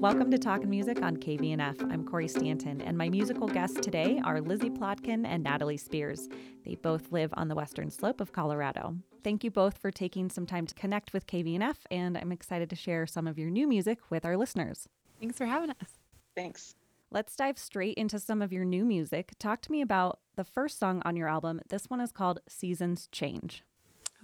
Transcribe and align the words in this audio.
Welcome 0.00 0.30
to 0.30 0.38
Talkin' 0.38 0.70
Music 0.70 1.02
on 1.02 1.18
KVNF. 1.18 1.92
I'm 1.92 2.06
Corey 2.06 2.26
Stanton, 2.26 2.80
and 2.80 2.96
my 2.96 3.10
musical 3.10 3.46
guests 3.46 3.78
today 3.82 4.18
are 4.24 4.40
Lizzy 4.40 4.70
Plotkin 4.70 5.26
and 5.26 5.42
Natalie 5.42 5.76
Spears. 5.76 6.26
They 6.64 6.76
both 6.76 7.12
live 7.12 7.34
on 7.36 7.48
the 7.48 7.54
western 7.54 7.90
slope 7.90 8.22
of 8.22 8.32
Colorado. 8.32 8.96
Thank 9.22 9.44
you 9.44 9.50
both 9.50 9.76
for 9.76 9.90
taking 9.90 10.30
some 10.30 10.46
time 10.46 10.64
to 10.64 10.74
connect 10.74 11.12
with 11.12 11.26
KVNF, 11.26 11.76
and 11.90 12.16
I'm 12.16 12.32
excited 12.32 12.70
to 12.70 12.76
share 12.76 13.06
some 13.06 13.26
of 13.26 13.38
your 13.38 13.50
new 13.50 13.68
music 13.68 13.98
with 14.08 14.24
our 14.24 14.38
listeners. 14.38 14.88
Thanks 15.20 15.36
for 15.36 15.44
having 15.44 15.68
us. 15.68 15.98
Thanks. 16.34 16.76
Let's 17.10 17.36
dive 17.36 17.58
straight 17.58 17.98
into 17.98 18.18
some 18.18 18.40
of 18.40 18.54
your 18.54 18.64
new 18.64 18.86
music. 18.86 19.34
Talk 19.38 19.60
to 19.62 19.70
me 19.70 19.82
about 19.82 20.20
the 20.34 20.44
first 20.44 20.78
song 20.78 21.02
on 21.04 21.14
your 21.14 21.28
album. 21.28 21.60
This 21.68 21.90
one 21.90 22.00
is 22.00 22.10
called 22.10 22.40
Seasons 22.48 23.06
Change. 23.12 23.64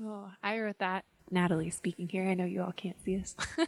Oh, 0.03 0.31
I 0.43 0.59
wrote 0.59 0.79
that. 0.79 1.05
Natalie 1.31 1.69
speaking 1.69 2.09
here. 2.09 2.25
I 2.25 2.33
know 2.33 2.47
you 2.47 2.63
all 2.63 2.73
can't 2.73 3.03
see 3.05 3.21
us. 3.21 3.37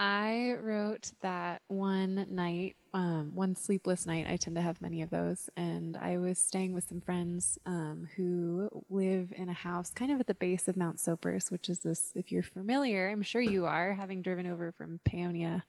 I 0.00 0.54
wrote 0.62 1.10
that 1.22 1.60
one 1.66 2.24
night, 2.30 2.76
um, 2.94 3.32
one 3.34 3.56
sleepless 3.56 4.06
night. 4.06 4.28
I 4.30 4.36
tend 4.36 4.54
to 4.54 4.62
have 4.62 4.80
many 4.80 5.02
of 5.02 5.10
those. 5.10 5.50
And 5.56 5.96
I 5.96 6.18
was 6.18 6.38
staying 6.38 6.72
with 6.72 6.88
some 6.88 7.00
friends 7.00 7.58
um, 7.66 8.06
who 8.16 8.70
live 8.88 9.32
in 9.34 9.48
a 9.48 9.52
house 9.52 9.90
kind 9.90 10.12
of 10.12 10.20
at 10.20 10.28
the 10.28 10.34
base 10.34 10.68
of 10.68 10.76
Mount 10.76 10.98
Sopris, 10.98 11.50
which 11.50 11.68
is 11.68 11.80
this, 11.80 12.12
if 12.14 12.30
you're 12.30 12.44
familiar, 12.44 13.08
I'm 13.08 13.22
sure 13.22 13.42
you 13.42 13.66
are, 13.66 13.92
having 13.92 14.22
driven 14.22 14.46
over 14.46 14.70
from 14.70 15.00
Paonia 15.04 15.62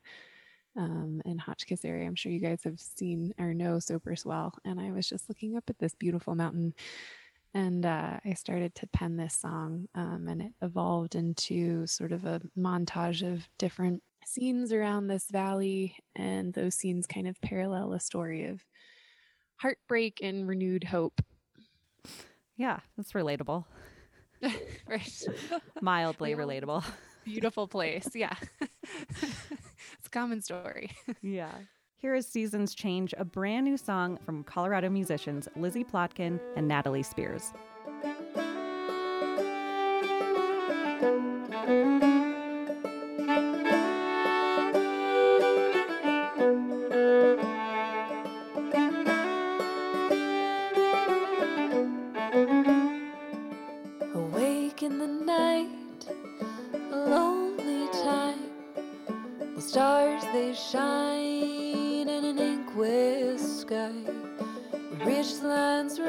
um, 0.77 1.24
in 1.26 1.40
Hotchkiss 1.40 1.84
area. 1.84 2.05
I'm 2.05 2.14
sure 2.14 2.32
you 2.32 2.40
guys 2.40 2.64
have 2.66 2.80
seen 2.80 3.34
or 3.40 3.55
know 3.55 3.77
Sopris 3.77 4.26
well. 4.26 4.54
And 4.64 4.80
I 4.80 4.91
was 4.91 5.10
just 5.10 5.27
looking 5.27 5.58
up 5.58 5.64
at 5.72 5.80
this 5.80 5.96
beautiful 5.96 6.36
mountain 6.36 6.76
and 7.55 7.84
uh, 7.84 8.20
I 8.24 8.34
started 8.34 8.76
to 8.76 8.88
pen 8.88 9.18
this 9.18 9.34
song, 9.34 9.88
um, 9.96 10.27
and 10.30 10.40
it 10.40 10.52
evolved 10.62 11.16
into 11.16 11.88
sort 11.88 12.12
of 12.12 12.26
a 12.26 12.41
montage 12.55 13.27
of 13.27 13.50
different 13.58 14.04
scenes 14.30 14.72
around 14.72 15.08
this 15.08 15.26
valley, 15.32 15.96
and 16.16 16.54
those 16.54 16.76
scenes 16.76 17.08
kind 17.08 17.27
of 17.27 17.40
parallel 17.41 17.94
a 17.94 17.99
story 17.99 18.46
of 18.46 18.63
heartbreak 19.58 20.20
and 20.21 20.48
renewed 20.48 20.84
hope. 20.84 21.21
Yeah, 22.58 22.80
that's 22.96 23.13
relatable. 23.13 23.66
right. 24.88 25.24
Mildly 25.82 26.36
relatable. 26.36 26.84
Beautiful 27.26 27.68
place. 27.68 28.08
Yeah. 28.16 28.36
it's 28.62 30.08
a 30.08 30.10
common 30.10 30.41
story. 30.41 30.91
yeah. 31.21 31.52
Here 31.98 32.16
is 32.16 32.26
Seasons 32.26 32.76
Change, 32.76 33.14
a 33.18 33.26
brand 33.26 33.66
new 33.66 33.76
song 33.77 34.18
from 34.26 34.43
Colorado 34.43 34.90
musicians 34.90 35.49
Lizzy 35.58 35.84
Plotkin 35.84 36.40
and 36.55 36.68
Natalie 36.68 37.04
Spears. 37.04 37.52
Ridgelines 65.80 66.00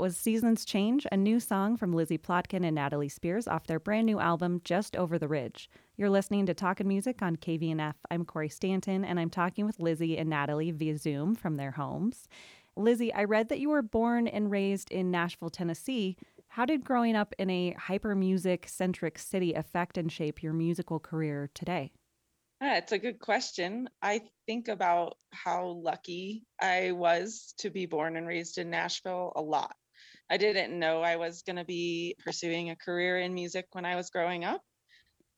Was 0.00 0.16
Seasons 0.16 0.64
Change, 0.64 1.06
a 1.12 1.16
new 1.18 1.38
song 1.38 1.76
from 1.76 1.92
Lizzy 1.92 2.16
Plotkin 2.16 2.64
and 2.64 2.74
Natalie 2.74 3.10
Spears 3.10 3.46
off 3.46 3.66
their 3.66 3.78
brand 3.78 4.06
new 4.06 4.18
album, 4.18 4.62
Just 4.64 4.96
Over 4.96 5.18
the 5.18 5.28
Ridge. 5.28 5.68
You're 5.98 6.08
listening 6.08 6.46
to 6.46 6.54
Talkin' 6.54 6.88
Music 6.88 7.20
on 7.20 7.36
KVNF. 7.36 7.92
I'm 8.10 8.24
Corey 8.24 8.48
Stanton, 8.48 9.04
and 9.04 9.20
I'm 9.20 9.28
talking 9.28 9.66
with 9.66 9.78
Lizzy 9.78 10.16
and 10.16 10.30
Natalie 10.30 10.70
via 10.70 10.96
Zoom 10.96 11.34
from 11.34 11.58
their 11.58 11.72
homes. 11.72 12.28
Lizzy, 12.76 13.12
I 13.12 13.24
read 13.24 13.50
that 13.50 13.60
you 13.60 13.68
were 13.68 13.82
born 13.82 14.26
and 14.26 14.50
raised 14.50 14.90
in 14.90 15.10
Nashville, 15.10 15.50
Tennessee. 15.50 16.16
How 16.48 16.64
did 16.64 16.82
growing 16.82 17.14
up 17.14 17.34
in 17.38 17.50
a 17.50 17.72
hyper 17.72 18.14
music 18.14 18.68
centric 18.68 19.18
city 19.18 19.52
affect 19.52 19.98
and 19.98 20.10
shape 20.10 20.42
your 20.42 20.54
musical 20.54 20.98
career 20.98 21.50
today? 21.52 21.92
Yeah, 22.62 22.78
it's 22.78 22.92
a 22.92 22.98
good 22.98 23.18
question. 23.18 23.90
I 24.00 24.22
think 24.46 24.68
about 24.68 25.18
how 25.30 25.66
lucky 25.82 26.46
I 26.58 26.92
was 26.92 27.52
to 27.58 27.68
be 27.68 27.84
born 27.84 28.16
and 28.16 28.26
raised 28.26 28.56
in 28.56 28.70
Nashville 28.70 29.34
a 29.36 29.42
lot. 29.42 29.76
I 30.30 30.36
didn't 30.36 30.78
know 30.78 31.02
I 31.02 31.16
was 31.16 31.42
going 31.42 31.56
to 31.56 31.64
be 31.64 32.14
pursuing 32.24 32.70
a 32.70 32.76
career 32.76 33.18
in 33.18 33.34
music 33.34 33.66
when 33.72 33.84
I 33.84 33.96
was 33.96 34.10
growing 34.10 34.44
up. 34.44 34.62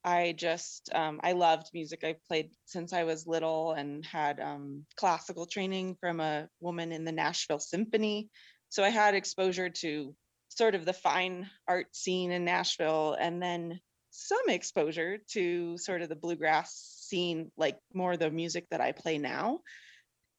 I 0.04 0.34
just, 0.36 0.90
um, 0.92 1.20
I 1.22 1.32
loved 1.32 1.70
music. 1.72 2.04
I 2.04 2.16
played 2.28 2.50
since 2.66 2.92
I 2.92 3.04
was 3.04 3.26
little 3.26 3.72
and 3.72 4.04
had 4.04 4.38
um, 4.38 4.84
classical 4.96 5.46
training 5.46 5.96
from 6.00 6.20
a 6.20 6.48
woman 6.60 6.92
in 6.92 7.04
the 7.04 7.12
Nashville 7.12 7.60
Symphony. 7.60 8.28
So 8.68 8.84
I 8.84 8.90
had 8.90 9.14
exposure 9.14 9.70
to 9.70 10.14
sort 10.48 10.74
of 10.74 10.84
the 10.84 10.92
fine 10.92 11.48
art 11.66 11.94
scene 11.96 12.30
in 12.30 12.44
Nashville 12.44 13.16
and 13.18 13.40
then 13.40 13.80
some 14.10 14.48
exposure 14.48 15.18
to 15.30 15.78
sort 15.78 16.02
of 16.02 16.10
the 16.10 16.16
bluegrass 16.16 16.74
scene, 17.00 17.50
like 17.56 17.78
more 17.94 18.16
the 18.16 18.30
music 18.30 18.66
that 18.70 18.82
I 18.82 18.92
play 18.92 19.16
now. 19.16 19.60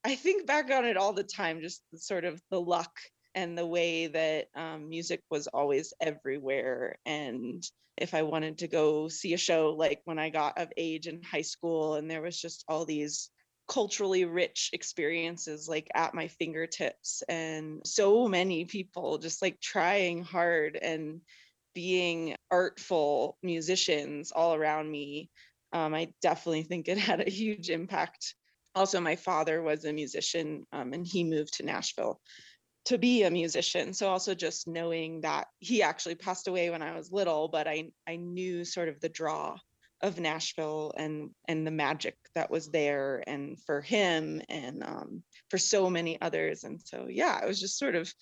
I 0.04 0.16
think 0.16 0.46
back 0.46 0.70
on 0.70 0.86
it 0.86 0.98
all 0.98 1.14
the 1.14 1.24
time, 1.24 1.62
just 1.62 1.82
sort 1.96 2.26
of 2.26 2.40
the 2.52 2.62
luck 2.62 2.92
and 3.36 3.58
the 3.58 3.66
way 3.66 4.08
that 4.08 4.48
um, 4.56 4.90
music 4.90 5.22
was 5.30 5.48
always 5.48 5.94
everywhere. 6.02 6.98
And 7.06 7.64
if 7.98 8.14
I 8.14 8.24
wanted 8.24 8.60
to 8.60 8.68
go 8.68 9.08
see 9.08 9.34
a 9.34 9.38
show, 9.38 9.76
like 9.78 10.02
when 10.06 10.20
I 10.20 10.30
got 10.30 10.58
of 10.58 10.72
age 10.78 11.08
in 11.08 11.22
high 11.22 11.42
school, 11.42 11.96
and 11.96 12.10
there 12.10 12.22
was 12.22 12.40
just 12.40 12.64
all 12.68 12.86
these 12.86 13.30
culturally 13.68 14.26
rich 14.26 14.72
experiences 14.74 15.70
like 15.70 15.90
at 15.96 16.14
my 16.14 16.28
fingertips, 16.28 17.24
and 17.30 17.82
so 17.86 18.28
many 18.28 18.66
people 18.66 19.18
just 19.18 19.42
like 19.42 19.60
trying 19.62 20.24
hard 20.24 20.78
and 20.82 21.22
being 21.74 22.36
artful 22.52 23.38
musicians 23.42 24.32
all 24.32 24.54
around 24.54 24.90
me. 24.92 25.30
Um, 25.72 25.94
I 25.94 26.10
definitely 26.22 26.64
think 26.64 26.88
it 26.88 26.98
had 27.10 27.26
a 27.26 27.30
huge 27.32 27.70
impact. 27.70 28.36
Also, 28.76 29.00
my 29.00 29.16
father 29.16 29.62
was 29.62 29.86
a 29.86 29.94
musician 29.94 30.66
um, 30.72 30.94
and 30.94 31.06
he 31.06 31.24
moved 31.24 31.56
to 31.56 31.64
Nashville 31.64 32.20
to 32.86 32.98
be 32.98 33.24
a 33.24 33.32
musician 33.32 33.94
so 33.94 34.10
also 34.10 34.36
just 34.36 34.68
knowing 34.68 35.22
that 35.22 35.48
he 35.60 35.82
actually 35.82 36.16
passed 36.16 36.48
away 36.48 36.70
when 36.70 36.82
i 36.82 36.96
was 36.96 37.12
little 37.12 37.48
but 37.48 37.68
i 37.68 37.90
i 38.08 38.16
knew 38.16 38.66
sort 38.66 38.90
of 38.90 39.00
the 39.00 39.10
draw 39.10 39.56
of 40.02 40.20
nashville 40.20 40.94
and 40.98 41.30
and 41.48 41.66
the 41.66 41.72
magic 41.72 42.18
that 42.36 42.52
was 42.52 42.70
there 42.70 43.24
and 43.26 43.58
for 43.62 43.80
him 43.80 44.42
and 44.50 44.84
um, 44.84 45.24
for 45.50 45.58
so 45.58 45.90
many 45.90 46.20
others 46.22 46.66
and 46.66 46.82
so 46.84 47.08
yeah 47.10 47.40
it 47.42 47.48
was 47.48 47.60
just 47.60 47.80
sort 47.80 47.96
of 47.96 48.14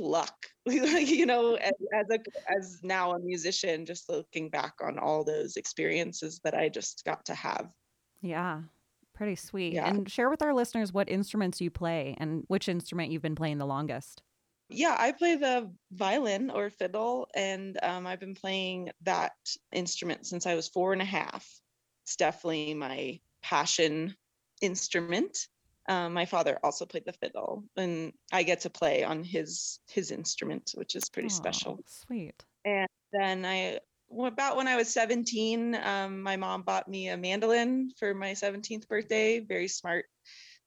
luck 0.00 0.46
you 0.66 1.26
know 1.26 1.54
as, 1.56 1.72
as 1.92 2.06
a 2.10 2.18
as 2.56 2.80
now 2.82 3.12
a 3.12 3.18
musician 3.18 3.84
just 3.84 4.08
looking 4.08 4.48
back 4.48 4.72
on 4.82 4.98
all 4.98 5.22
those 5.22 5.56
experiences 5.56 6.40
that 6.44 6.54
i 6.54 6.68
just 6.68 7.04
got 7.04 7.22
to 7.26 7.34
have. 7.34 7.68
Yeah 8.22 8.62
Pretty 9.22 9.36
sweet. 9.36 9.74
Yeah. 9.74 9.88
And 9.88 10.10
share 10.10 10.28
with 10.28 10.42
our 10.42 10.52
listeners 10.52 10.92
what 10.92 11.08
instruments 11.08 11.60
you 11.60 11.70
play 11.70 12.16
and 12.18 12.42
which 12.48 12.68
instrument 12.68 13.12
you've 13.12 13.22
been 13.22 13.36
playing 13.36 13.58
the 13.58 13.66
longest. 13.66 14.20
Yeah, 14.68 14.96
I 14.98 15.12
play 15.12 15.36
the 15.36 15.70
violin 15.92 16.50
or 16.50 16.70
fiddle, 16.70 17.28
and 17.32 17.78
um, 17.84 18.04
I've 18.04 18.18
been 18.18 18.34
playing 18.34 18.90
that 19.02 19.36
instrument 19.70 20.26
since 20.26 20.44
I 20.44 20.56
was 20.56 20.66
four 20.66 20.92
and 20.92 21.00
a 21.00 21.04
half. 21.04 21.48
It's 22.04 22.16
definitely 22.16 22.74
my 22.74 23.20
passion 23.44 24.16
instrument. 24.60 25.46
Um, 25.88 26.14
my 26.14 26.24
father 26.24 26.58
also 26.64 26.84
played 26.84 27.04
the 27.06 27.12
fiddle, 27.12 27.62
and 27.76 28.12
I 28.32 28.42
get 28.42 28.62
to 28.62 28.70
play 28.70 29.04
on 29.04 29.22
his 29.22 29.78
his 29.88 30.10
instrument, 30.10 30.72
which 30.74 30.96
is 30.96 31.08
pretty 31.08 31.28
Aw, 31.28 31.30
special. 31.30 31.78
Sweet. 31.86 32.44
And 32.64 32.88
then 33.12 33.44
I 33.44 33.78
about 34.20 34.56
when 34.56 34.68
I 34.68 34.76
was 34.76 34.92
17, 34.92 35.74
um, 35.74 36.22
my 36.22 36.36
mom 36.36 36.62
bought 36.62 36.88
me 36.88 37.08
a 37.08 37.16
mandolin 37.16 37.90
for 37.98 38.14
my 38.14 38.32
17th 38.32 38.88
birthday. 38.88 39.40
Very 39.40 39.68
smart 39.68 40.06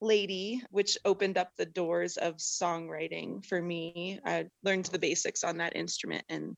lady, 0.01 0.61
which 0.71 0.97
opened 1.05 1.37
up 1.37 1.49
the 1.57 1.65
doors 1.65 2.17
of 2.17 2.37
songwriting 2.37 3.45
for 3.45 3.61
me. 3.61 4.19
I 4.25 4.45
learned 4.63 4.85
the 4.85 4.99
basics 4.99 5.43
on 5.43 5.57
that 5.57 5.75
instrument, 5.75 6.25
and 6.29 6.55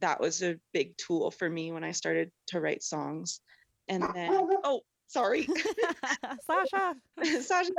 that 0.00 0.20
was 0.20 0.42
a 0.42 0.58
big 0.72 0.96
tool 0.96 1.30
for 1.30 1.48
me 1.48 1.72
when 1.72 1.84
I 1.84 1.92
started 1.92 2.30
to 2.48 2.60
write 2.60 2.82
songs. 2.82 3.40
And 3.88 4.02
then, 4.14 4.30
oh, 4.64 4.80
sorry, 5.08 5.48
Sasha. 6.46 6.94
Sasha. 7.42 7.70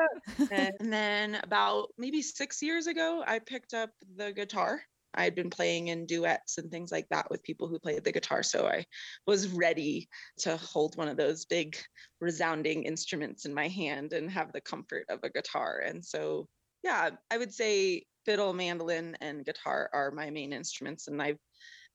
And 0.52 0.94
then 0.94 1.36
about 1.44 1.90
maybe 1.98 2.22
six 2.22 2.62
years 2.62 2.88
ago, 2.88 3.24
I 3.26 3.40
picked 3.40 3.74
up 3.74 3.90
the 4.16 4.32
guitar. 4.32 4.82
I 5.14 5.24
had 5.24 5.36
been 5.36 5.50
playing 5.50 5.88
in 5.88 6.06
duets 6.06 6.58
and 6.58 6.70
things 6.70 6.92
like 6.92 7.08
that 7.10 7.30
with 7.30 7.44
people 7.44 7.68
who 7.68 7.80
played 7.80 8.04
the 8.04 8.12
guitar. 8.12 8.44
So 8.44 8.68
I 8.68 8.86
was 9.26 9.50
ready 9.50 10.10
to 10.40 10.58
hold 10.58 10.98
one 10.98 11.08
of 11.08 11.18
those 11.18 11.46
big 11.46 11.78
resounding 12.20 12.84
instruments 12.84 13.46
in 13.46 13.54
my 13.54 13.68
hand 13.68 14.14
and 14.14 14.30
have 14.32 14.54
the 14.54 14.62
comfort 14.62 15.06
of 15.10 15.20
a 15.24 15.30
guitar. 15.30 15.82
And 15.86 16.06
so, 16.06 16.48
yeah, 16.84 17.12
I 17.32 17.38
would 17.38 17.54
say 17.54 18.06
fiddle, 18.26 18.54
mandolin, 18.54 19.16
and 19.22 19.46
guitar 19.46 19.90
are 19.94 20.12
my 20.12 20.30
main 20.30 20.54
instruments. 20.54 21.08
And 21.08 21.22
I've 21.22 21.40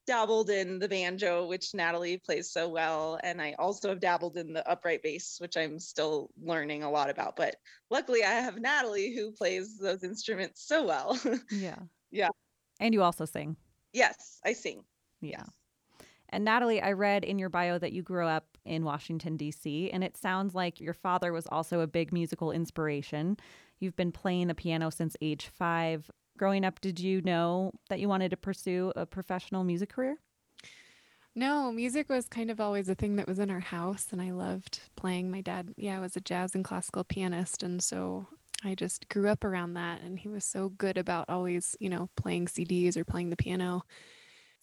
dabbled 0.05 0.49
in 0.49 0.79
the 0.79 0.89
banjo, 0.89 1.47
which 1.47 1.73
Natalie 1.73 2.17
plays 2.17 2.51
so 2.51 2.67
well. 2.69 3.19
And 3.23 3.41
I 3.41 3.55
also 3.57 3.89
have 3.89 3.99
dabbled 3.99 4.37
in 4.37 4.53
the 4.53 4.67
upright 4.69 5.01
bass, 5.01 5.37
which 5.39 5.55
I'm 5.55 5.79
still 5.79 6.29
learning 6.41 6.83
a 6.83 6.91
lot 6.91 7.09
about. 7.09 7.35
But 7.35 7.55
luckily, 7.89 8.23
I 8.23 8.31
have 8.31 8.59
Natalie 8.59 9.15
who 9.15 9.31
plays 9.31 9.77
those 9.77 10.03
instruments 10.03 10.65
so 10.67 10.85
well. 10.85 11.17
Yeah. 11.51 11.79
Yeah. 12.11 12.29
And 12.79 12.93
you 12.93 13.03
also 13.03 13.25
sing. 13.25 13.57
yes, 13.93 14.39
I 14.43 14.53
sing. 14.53 14.83
Yeah. 15.21 15.43
And 16.29 16.43
Natalie, 16.43 16.81
I 16.81 16.93
read 16.93 17.23
in 17.23 17.37
your 17.37 17.49
bio 17.49 17.77
that 17.77 17.93
you 17.93 18.01
grew 18.01 18.25
up 18.25 18.57
in 18.65 18.83
Washington, 18.83 19.37
D.C., 19.37 19.91
and 19.91 20.03
it 20.03 20.17
sounds 20.17 20.55
like 20.55 20.81
your 20.81 20.93
father 20.95 21.31
was 21.31 21.45
also 21.47 21.81
a 21.81 21.87
big 21.87 22.11
musical 22.11 22.51
inspiration. 22.51 23.37
You've 23.79 23.95
been 23.95 24.11
playing 24.11 24.47
the 24.47 24.55
piano 24.55 24.89
since 24.89 25.15
age 25.21 25.47
five. 25.47 26.09
Growing 26.37 26.65
up, 26.65 26.81
did 26.81 26.99
you 26.99 27.21
know 27.21 27.71
that 27.89 27.99
you 27.99 28.09
wanted 28.09 28.31
to 28.31 28.37
pursue 28.37 28.91
a 28.95 29.05
professional 29.05 29.63
music 29.63 29.89
career? 29.89 30.17
No, 31.35 31.71
music 31.71 32.09
was 32.09 32.27
kind 32.27 32.49
of 32.49 32.59
always 32.59 32.89
a 32.89 32.95
thing 32.95 33.15
that 33.17 33.27
was 33.27 33.39
in 33.39 33.51
our 33.51 33.59
house, 33.59 34.07
and 34.11 34.21
I 34.21 34.31
loved 34.31 34.79
playing. 34.95 35.29
My 35.29 35.41
dad, 35.41 35.73
yeah, 35.77 35.99
was 35.99 36.15
a 36.15 36.21
jazz 36.21 36.55
and 36.55 36.63
classical 36.63 37.03
pianist, 37.03 37.61
and 37.61 37.81
so 37.81 38.27
I 38.63 38.75
just 38.75 39.09
grew 39.09 39.27
up 39.29 39.43
around 39.43 39.73
that. 39.73 40.01
And 40.01 40.17
he 40.17 40.29
was 40.29 40.45
so 40.45 40.69
good 40.69 40.97
about 40.97 41.29
always, 41.29 41.75
you 41.79 41.89
know, 41.89 42.09
playing 42.15 42.47
CDs 42.47 42.97
or 42.97 43.03
playing 43.05 43.29
the 43.29 43.35
piano. 43.35 43.83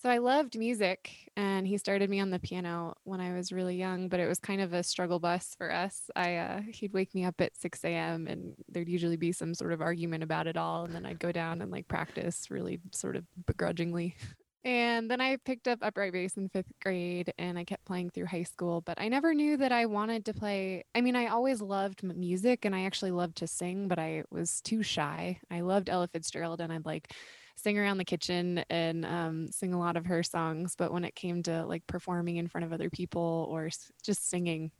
So 0.02 0.08
I 0.08 0.17
loved 0.17 0.56
music, 0.56 1.11
and 1.37 1.67
he 1.67 1.76
started 1.76 2.08
me 2.08 2.20
on 2.20 2.31
the 2.31 2.38
piano 2.38 2.97
when 3.05 3.20
I 3.20 3.35
was 3.35 3.52
really 3.52 3.76
young, 3.76 4.08
but 4.08 4.19
it 4.19 4.26
was 4.26 4.38
kind 4.38 4.62
of 4.62 4.73
a 4.73 4.82
struggle 4.82 5.19
bus 5.19 5.55
for 5.58 5.70
us. 5.70 6.11
I 6.17 6.37
uh, 6.37 6.61
he'd 6.73 6.94
wake 6.94 7.14
me 7.14 7.26
up 7.26 7.38
at 7.43 7.55
6 7.55 7.85
a.m. 7.85 8.26
and 8.26 8.55
there'd 8.70 8.88
usually 8.88 9.19
be 9.19 9.31
some 9.31 9.52
sort 9.52 9.75
of 9.75 9.82
argument 9.82 10.25
about 10.25 10.46
it 10.46 10.56
all, 10.56 10.87
and 10.87 10.94
then 10.94 11.05
I'd 11.05 11.19
go 11.20 11.32
down 11.32 11.61
and 11.61 11.70
like 11.70 11.87
practice 11.87 12.51
really 12.51 12.81
sort 12.93 13.15
of 13.15 13.24
begrudgingly. 13.46 14.17
And 14.62 15.10
then 15.10 15.22
I 15.22 15.36
picked 15.38 15.69
up 15.69 15.79
upright 15.81 16.12
bass 16.12 16.36
in 16.36 16.50
fifth 16.50 16.72
grade 16.82 17.32
and 17.38 17.58
I 17.58 17.64
kept 17.64 17.86
playing 17.86 18.10
through 18.10 18.26
high 18.26 18.43
school, 18.43 18.82
but 18.82 19.00
I 19.00 19.08
never 19.08 19.32
knew 19.32 19.56
that 19.56 19.72
I 19.72 19.86
wanted 19.86 20.26
to 20.26 20.34
play. 20.34 20.84
I 20.94 21.00
mean, 21.00 21.17
I 21.17 21.29
always 21.29 21.62
loved 21.62 22.02
music 22.02 22.67
and 22.67 22.74
I 22.74 22.84
actually 22.84 23.12
loved 23.12 23.38
to 23.38 23.46
sing, 23.46 23.88
but 23.88 23.98
I 23.98 24.24
was 24.31 24.60
too 24.60 24.82
shy. 24.82 25.40
I 25.50 25.60
loved 25.60 25.88
Ella 25.88 26.08
Fitzgerald 26.08 26.60
and 26.60 26.70
I'd 26.70 26.84
like 26.84 27.14
sing 27.56 27.79
around 27.79 27.98
the 27.98 28.05
kitchen 28.05 28.62
and 28.69 29.06
um, 29.06 29.48
sing 29.50 29.72
a 29.72 29.79
lot 29.79 29.96
of 29.96 30.05
her 30.06 30.22
songs. 30.22 30.74
But 30.76 30.93
when 30.93 31.05
it 31.05 31.14
came 31.14 31.43
to 31.44 31.64
like 31.64 31.86
performing 31.86 32.36
in 32.36 32.46
front 32.46 32.67
of 32.67 32.72
other 32.72 32.90
people 32.90 33.48
or 33.50 33.70
just 34.02 34.29
singing 34.29 34.72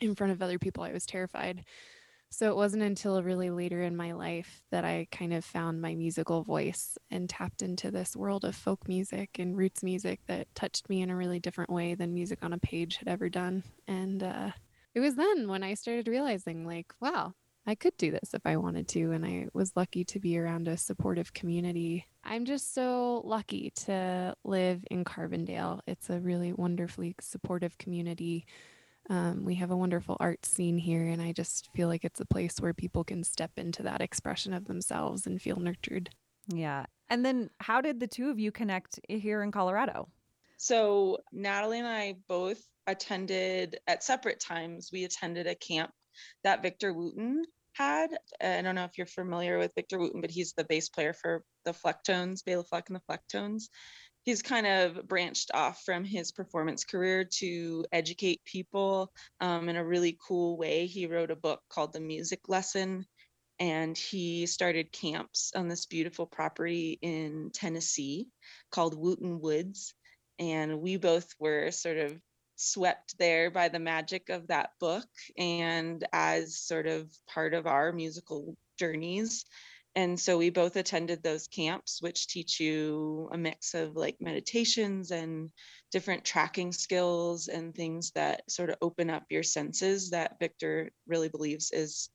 in 0.00 0.14
front 0.14 0.32
of 0.32 0.40
other 0.40 0.60
people, 0.60 0.84
I 0.84 0.92
was 0.92 1.04
terrified. 1.04 1.64
So 2.30 2.50
it 2.50 2.56
wasn't 2.56 2.82
until 2.82 3.22
really 3.22 3.50
later 3.50 3.82
in 3.82 3.96
my 3.96 4.12
life 4.12 4.60
that 4.70 4.84
I 4.84 5.06
kind 5.10 5.32
of 5.32 5.44
found 5.44 5.80
my 5.80 5.94
musical 5.94 6.42
voice 6.42 6.98
and 7.10 7.30
tapped 7.30 7.62
into 7.62 7.90
this 7.90 8.16
world 8.16 8.44
of 8.44 8.54
folk 8.54 8.88
music 8.88 9.38
and 9.38 9.56
roots 9.56 9.82
music 9.82 10.20
that 10.26 10.54
touched 10.54 10.88
me 10.88 11.02
in 11.02 11.10
a 11.10 11.16
really 11.16 11.38
different 11.38 11.70
way 11.70 11.94
than 11.94 12.12
music 12.12 12.40
on 12.42 12.52
a 12.52 12.58
page 12.58 12.96
had 12.96 13.08
ever 13.08 13.28
done. 13.28 13.62
And 13.86 14.22
uh, 14.22 14.50
it 14.94 15.00
was 15.00 15.14
then 15.14 15.48
when 15.48 15.62
I 15.62 15.74
started 15.74 16.08
realizing, 16.08 16.66
like, 16.66 16.92
wow, 17.00 17.32
I 17.66 17.74
could 17.74 17.96
do 17.96 18.10
this 18.10 18.34
if 18.34 18.42
I 18.44 18.56
wanted 18.56 18.88
to. 18.88 19.12
And 19.12 19.24
I 19.24 19.48
was 19.52 19.72
lucky 19.74 20.04
to 20.04 20.20
be 20.20 20.38
around 20.38 20.68
a 20.68 20.76
supportive 20.76 21.32
community. 21.32 22.06
I'm 22.22 22.44
just 22.44 22.74
so 22.74 23.22
lucky 23.24 23.72
to 23.86 24.34
live 24.44 24.84
in 24.90 25.04
Carbondale. 25.04 25.80
It's 25.86 26.10
a 26.10 26.20
really 26.20 26.52
wonderfully 26.52 27.14
supportive 27.20 27.78
community. 27.78 28.46
Um, 29.08 29.44
we 29.44 29.54
have 29.56 29.70
a 29.70 29.76
wonderful 29.76 30.16
art 30.18 30.44
scene 30.44 30.78
here, 30.78 31.06
and 31.06 31.22
I 31.22 31.32
just 31.32 31.70
feel 31.74 31.88
like 31.88 32.04
it's 32.04 32.20
a 32.20 32.26
place 32.26 32.60
where 32.60 32.74
people 32.74 33.04
can 33.04 33.22
step 33.22 33.52
into 33.56 33.82
that 33.84 34.00
expression 34.00 34.52
of 34.52 34.66
themselves 34.66 35.26
and 35.26 35.40
feel 35.40 35.56
nurtured. 35.56 36.10
Yeah. 36.48 36.86
And 37.08 37.24
then 37.24 37.50
how 37.58 37.80
did 37.80 38.00
the 38.00 38.06
two 38.06 38.30
of 38.30 38.38
you 38.38 38.50
connect 38.50 38.98
here 39.08 39.42
in 39.42 39.52
Colorado? 39.52 40.08
So 40.56 41.18
Natalie 41.32 41.78
and 41.78 41.88
I 41.88 42.16
both 42.28 42.60
attended 42.86 43.78
at 43.86 44.02
separate 44.02 44.40
times. 44.40 44.90
We 44.92 45.04
attended 45.04 45.46
a 45.46 45.54
camp 45.54 45.90
that 46.42 46.62
Victor 46.62 46.92
Wooten 46.92 47.44
had. 47.74 48.08
I 48.40 48.62
don't 48.62 48.74
know 48.74 48.84
if 48.84 48.96
you're 48.96 49.06
familiar 49.06 49.58
with 49.58 49.74
Victor 49.74 49.98
Wooten, 49.98 50.20
but 50.20 50.30
he's 50.30 50.54
the 50.54 50.64
bass 50.64 50.88
player 50.88 51.12
for 51.12 51.44
the 51.64 51.72
Flecktones, 51.72 52.44
Bela 52.44 52.64
Fleck 52.64 52.88
and 52.88 52.96
the 52.96 53.02
Flecktones. 53.08 53.64
He's 54.26 54.42
kind 54.42 54.66
of 54.66 55.06
branched 55.06 55.52
off 55.54 55.84
from 55.84 56.04
his 56.04 56.32
performance 56.32 56.82
career 56.82 57.24
to 57.38 57.84
educate 57.92 58.44
people 58.44 59.12
um, 59.40 59.68
in 59.68 59.76
a 59.76 59.84
really 59.84 60.18
cool 60.26 60.56
way. 60.56 60.86
He 60.86 61.06
wrote 61.06 61.30
a 61.30 61.36
book 61.36 61.62
called 61.68 61.92
The 61.92 62.00
Music 62.00 62.48
Lesson, 62.48 63.06
and 63.60 63.96
he 63.96 64.46
started 64.46 64.90
camps 64.90 65.52
on 65.54 65.68
this 65.68 65.86
beautiful 65.86 66.26
property 66.26 66.98
in 67.00 67.52
Tennessee 67.54 68.26
called 68.72 68.98
Wooten 68.98 69.40
Woods. 69.40 69.94
And 70.40 70.80
we 70.80 70.96
both 70.96 71.32
were 71.38 71.70
sort 71.70 71.98
of 71.98 72.20
swept 72.56 73.16
there 73.18 73.52
by 73.52 73.68
the 73.68 73.78
magic 73.78 74.28
of 74.28 74.48
that 74.48 74.70
book 74.80 75.06
and 75.38 76.04
as 76.12 76.58
sort 76.58 76.88
of 76.88 77.08
part 77.32 77.54
of 77.54 77.68
our 77.68 77.92
musical 77.92 78.56
journeys. 78.76 79.44
And 79.96 80.20
so 80.20 80.36
we 80.36 80.50
both 80.50 80.76
attended 80.76 81.22
those 81.22 81.48
camps, 81.48 82.02
which 82.02 82.28
teach 82.28 82.60
you 82.60 83.30
a 83.32 83.38
mix 83.38 83.72
of 83.72 83.96
like 83.96 84.18
meditations 84.20 85.10
and 85.10 85.50
different 85.90 86.22
tracking 86.22 86.70
skills 86.70 87.48
and 87.48 87.74
things 87.74 88.10
that 88.10 88.42
sort 88.50 88.68
of 88.68 88.76
open 88.82 89.08
up 89.08 89.24
your 89.30 89.42
senses 89.42 90.10
that 90.10 90.38
Victor 90.38 90.90
really 91.06 91.30
believes 91.30 91.70
is 91.72 92.10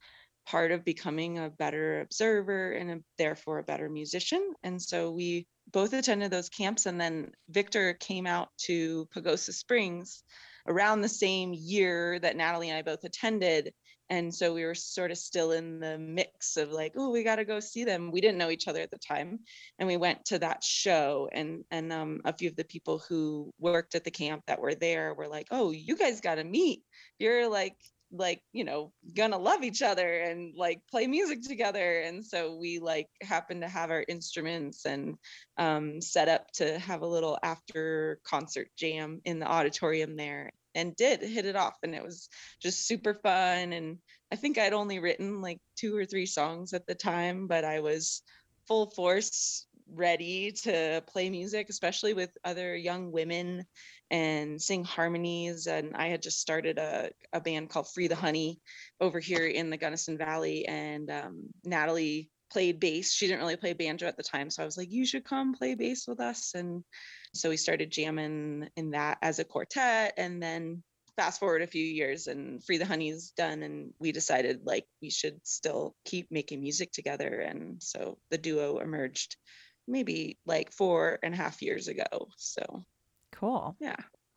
part 0.46 0.72
of 0.72 0.86
becoming 0.86 1.40
a 1.40 1.50
better 1.50 2.02
observer 2.02 2.72
and 2.72 2.92
a, 2.92 3.00
therefore 3.18 3.58
a 3.58 3.64
better 3.64 3.90
musician. 3.90 4.54
And 4.62 4.80
so 4.80 5.10
we 5.10 5.48
both 5.72 5.94
attended 5.94 6.30
those 6.30 6.50
camps. 6.50 6.86
And 6.86 7.02
then 7.02 7.32
Victor 7.50 7.94
came 7.96 8.28
out 8.28 8.50
to 8.66 9.08
Pagosa 9.16 9.54
Springs 9.54 10.24
around 10.68 11.02
the 11.02 11.10
same 11.10 11.52
year 11.56 12.20
that 12.20 12.36
Natalie 12.36 12.70
and 12.70 12.78
I 12.78 12.84
both 12.84 13.04
attended. 13.04 13.74
And 14.12 14.36
so 14.36 14.54
we 14.54 14.66
were 14.66 14.76
sort 14.76 15.10
of 15.10 15.18
still 15.18 15.54
in 15.54 15.80
the 15.80 15.98
mix 15.98 16.58
of 16.58 16.70
like, 16.70 16.92
oh, 16.98 17.12
we 17.12 17.24
got 17.24 17.38
to 17.38 17.46
go 17.46 17.62
see 17.62 17.86
them. 17.86 18.12
We 18.12 18.20
didn't 18.20 18.40
know 18.40 18.50
each 18.50 18.68
other 18.68 18.82
at 18.82 18.92
the 18.92 18.98
time, 18.98 19.40
and 19.80 19.88
we 19.88 19.96
went 19.96 20.26
to 20.26 20.40
that 20.40 20.66
show. 20.66 21.30
And 21.32 21.64
and 21.72 21.94
um, 21.94 22.20
a 22.26 22.34
few 22.34 22.50
of 22.50 22.58
the 22.58 22.66
people 22.66 23.02
who 23.08 23.54
worked 23.58 23.96
at 23.96 24.04
the 24.04 24.12
camp 24.12 24.44
that 24.48 24.60
were 24.60 24.76
there 24.76 25.14
were 25.14 25.30
like, 25.30 25.48
oh, 25.50 25.72
you 25.72 25.96
guys 25.96 26.20
got 26.20 26.36
to 26.36 26.44
meet. 26.44 26.82
You're 27.20 27.48
like 27.48 27.78
like 28.12 28.42
you 28.52 28.66
know 28.66 28.92
gonna 29.16 29.38
love 29.38 29.64
each 29.64 29.82
other 29.82 30.20
and 30.20 30.54
like 30.58 30.82
play 30.92 31.08
music 31.08 31.42
together 31.42 32.02
and 32.02 32.26
so 32.26 32.58
we 32.58 32.78
like 32.78 33.08
happened 33.22 33.62
to 33.62 33.70
have 33.70 33.90
our 33.90 34.04
instruments 34.10 34.86
and 34.86 35.16
um, 35.58 36.02
set 36.02 36.28
up 36.28 36.46
to 36.52 36.78
have 36.80 37.04
a 37.04 37.08
little 37.08 37.40
after 37.42 38.20
concert 38.26 38.68
jam 38.78 39.22
in 39.24 39.40
the 39.40 39.48
auditorium 39.48 40.18
there 40.18 40.52
and 40.76 40.96
did 40.96 41.22
hit 41.22 41.46
it 41.46 41.56
off 41.56 41.76
and 41.84 41.96
it 41.96 42.04
was 42.04 42.30
just 42.62 42.88
super 42.88 43.14
fun 43.14 43.74
and 43.74 43.98
i 44.32 44.36
think 44.36 44.58
i'd 44.58 44.74
only 44.74 45.00
written 45.00 45.42
like 45.42 45.60
two 45.76 45.96
or 45.96 46.06
three 46.06 46.26
songs 46.26 46.74
at 46.74 46.86
the 46.88 46.96
time 46.96 47.48
but 47.48 47.64
i 47.64 47.80
was 47.80 48.22
full 48.68 48.92
force 48.92 49.68
ready 49.94 50.52
to 50.52 51.04
play 51.08 51.30
music 51.30 51.68
especially 51.70 52.14
with 52.14 52.30
other 52.46 52.76
young 52.76 53.12
women 53.12 53.66
and 54.12 54.62
sing 54.62 54.84
harmonies. 54.84 55.66
And 55.68 55.96
I 55.96 56.08
had 56.08 56.22
just 56.22 56.42
started 56.42 56.78
a, 56.78 57.10
a 57.34 57.40
band 57.40 57.70
called 57.70 57.88
Free 57.88 58.08
the 58.08 58.16
Honey 58.16 58.60
over 59.00 59.20
here 59.20 59.48
in 59.48 59.70
the 59.70 59.78
Gunnison 59.78 60.18
Valley. 60.18 60.68
And 60.68 61.10
um, 61.10 61.46
Natalie 61.64 62.30
played 62.52 62.80
bass. 62.80 63.12
She 63.12 63.28
didn't 63.28 63.40
really 63.42 63.56
play 63.56 63.74
banjo 63.74 64.08
at 64.08 64.18
the 64.18 64.24
time. 64.24 64.50
So 64.50 64.62
I 64.62 64.66
was 64.66 64.78
like, 64.78 64.92
you 64.92 65.06
should 65.06 65.26
come 65.26 65.54
play 65.54 65.76
bass 65.76 66.08
with 66.08 66.20
us. 66.20 66.54
And 66.54 66.84
so 67.34 67.50
we 67.50 67.58
started 67.58 67.92
jamming 67.92 68.70
in 68.76 68.92
that 68.92 69.18
as 69.22 69.40
a 69.40 69.46
quartet. 69.46 70.14
And 70.18 70.42
then 70.42 70.84
fast 71.18 71.40
forward 71.40 71.62
a 71.62 71.68
few 71.68 71.84
years 71.84 72.28
and 72.28 72.64
Free 72.64 72.78
the 72.78 72.86
Honey's 72.86 73.32
done. 73.38 73.64
And 73.64 73.94
we 74.00 74.12
decided 74.12 74.62
like 74.66 74.86
we 75.02 75.10
should 75.10 75.40
still 75.44 75.96
keep 76.06 76.28
making 76.32 76.62
music 76.62 76.92
together. 76.92 77.40
And 77.40 77.82
so 77.82 78.18
the 78.30 78.38
duo 78.38 78.80
emerged 78.80 79.38
maybe 79.88 80.38
like 80.46 80.72
four 80.72 81.20
and 81.24 81.34
a 81.34 81.38
half 81.38 81.62
years 81.62 81.88
ago. 81.88 82.28
So 82.38 82.84
Cool. 83.32 83.76
yeah. 83.80 83.96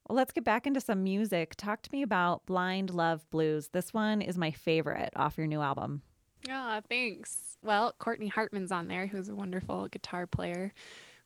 Well, 0.08 0.16
let's 0.16 0.32
get 0.32 0.44
back 0.44 0.66
into 0.66 0.80
some 0.80 1.02
music. 1.02 1.54
Talk 1.56 1.82
to 1.82 1.90
me 1.92 2.02
about 2.02 2.44
Blind 2.46 2.90
Love 2.90 3.28
Blues. 3.30 3.68
This 3.72 3.94
one 3.94 4.20
is 4.20 4.36
my 4.36 4.50
favorite 4.50 5.12
off 5.16 5.38
your 5.38 5.46
new 5.46 5.60
album. 5.62 6.02
Yeah, 6.46 6.80
thanks. 6.88 7.56
Well, 7.62 7.94
Courtney 7.98 8.28
Hartman's 8.28 8.72
on 8.72 8.88
there, 8.88 9.06
who's 9.06 9.28
a 9.28 9.34
wonderful 9.34 9.88
guitar 9.88 10.26
player. 10.26 10.72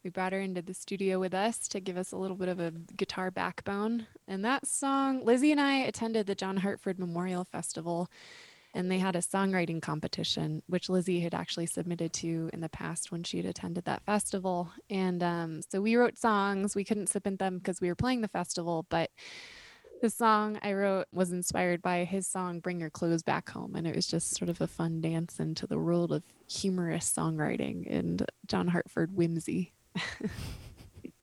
We 0.04 0.10
brought 0.10 0.32
her 0.32 0.40
into 0.40 0.62
the 0.62 0.74
studio 0.74 1.18
with 1.18 1.34
us 1.34 1.66
to 1.68 1.80
give 1.80 1.96
us 1.96 2.12
a 2.12 2.16
little 2.16 2.36
bit 2.36 2.48
of 2.48 2.60
a 2.60 2.72
guitar 2.96 3.30
backbone. 3.30 4.06
And 4.28 4.44
that 4.44 4.66
song, 4.66 5.24
Lizzy 5.24 5.50
and 5.50 5.60
I 5.60 5.78
attended 5.78 6.26
the 6.26 6.36
John 6.36 6.58
Hartford 6.58 6.98
Memorial 6.98 7.44
Festival 7.44 8.08
and 8.74 8.90
they 8.90 8.98
had 8.98 9.16
a 9.16 9.20
songwriting 9.20 9.80
competition, 9.80 10.62
which 10.66 10.88
Lizzy 10.88 11.20
had 11.20 11.34
actually 11.34 11.66
submitted 11.66 12.12
to 12.12 12.50
in 12.52 12.60
the 12.60 12.68
past 12.68 13.10
when 13.10 13.24
she 13.24 13.38
had 13.38 13.46
attended 13.46 13.84
that 13.86 14.04
festival. 14.04 14.70
And 14.90 15.22
um, 15.22 15.62
so 15.68 15.80
we 15.80 15.96
wrote 15.96 16.18
songs. 16.18 16.76
We 16.76 16.84
couldn't 16.84 17.08
submit 17.08 17.38
them 17.38 17.58
because 17.58 17.80
we 17.80 17.88
were 17.88 17.94
playing 17.94 18.20
the 18.20 18.28
festival, 18.28 18.86
but 18.88 19.10
the 20.00 20.10
song 20.10 20.58
I 20.62 20.72
wrote 20.72 21.06
was 21.12 21.32
inspired 21.32 21.82
by 21.82 22.04
his 22.04 22.26
song 22.26 22.60
Bring 22.60 22.80
Your 22.80 22.90
Clothes 22.90 23.22
Back 23.22 23.50
Home. 23.50 23.74
And 23.74 23.86
it 23.86 23.96
was 23.96 24.06
just 24.06 24.36
sort 24.36 24.48
of 24.48 24.60
a 24.60 24.66
fun 24.66 25.00
dance 25.00 25.40
into 25.40 25.66
the 25.66 25.78
world 25.78 26.12
of 26.12 26.22
humorous 26.48 27.12
songwriting 27.12 27.86
and 27.90 28.24
John 28.46 28.68
Hartford 28.68 29.14
whimsy. 29.14 29.72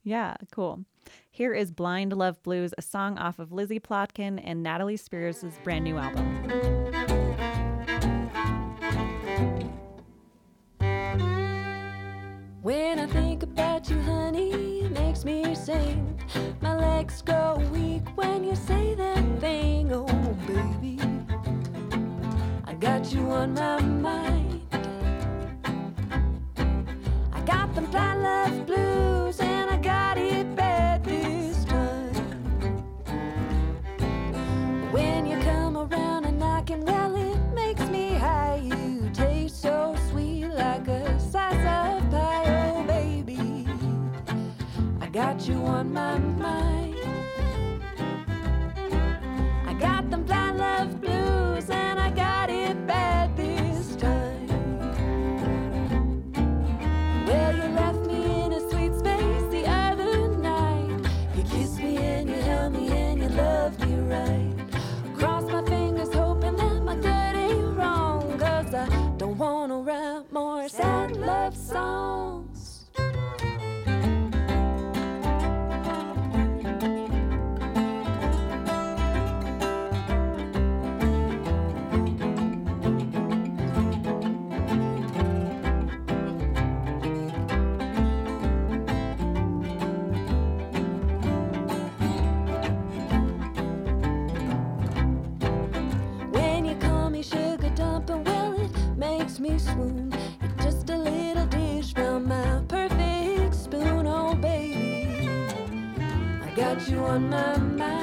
Yeah, 0.06 0.36
cool. 0.52 0.86
Here 1.32 1.56
is 1.56 1.72
Blind 1.72 2.14
Love 2.14 2.42
Blues, 2.44 2.76
a 2.78 2.82
song 2.84 3.18
off 3.18 3.40
of 3.40 3.52
Lizzy 3.52 3.80
Plotkin 3.80 4.40
and 4.44 4.62
Natalie 4.62 4.98
Spears' 4.98 5.44
brand 5.64 5.84
new 5.84 5.98
album. 5.98 6.44
When 12.62 13.00
I 13.00 13.08
think 13.08 13.42
about 13.42 13.90
you, 13.90 14.00
honey, 14.02 14.82
it 14.82 14.92
makes 14.92 15.26
me 15.26 15.56
sing. 15.56 16.15
My 16.62 16.76
legs 16.76 17.22
go 17.22 17.62
weak 17.72 18.04
when 18.16 18.44
you 18.44 18.56
say 18.56 18.96
that 18.96 19.24
thing, 19.40 19.92
oh 19.92 20.06
baby. 20.48 21.00
I 22.66 22.74
got 22.74 23.12
you 23.14 23.22
on 23.32 23.54
my 23.54 23.80
mind. 23.82 24.62
I 27.34 27.42
got 27.46 27.74
them 27.76 27.86
blind 27.92 28.24
love 28.24 28.66
blues, 28.66 29.40
you 106.88 107.04
on 107.04 107.30
my 107.30 107.58
mind. 107.58 107.95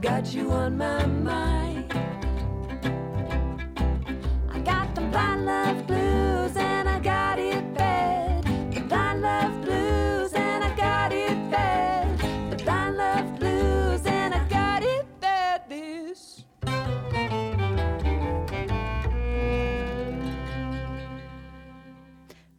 Got 0.00 0.32
you 0.32 0.52
on 0.52 0.76
my 0.76 1.06
mind. 1.06 1.57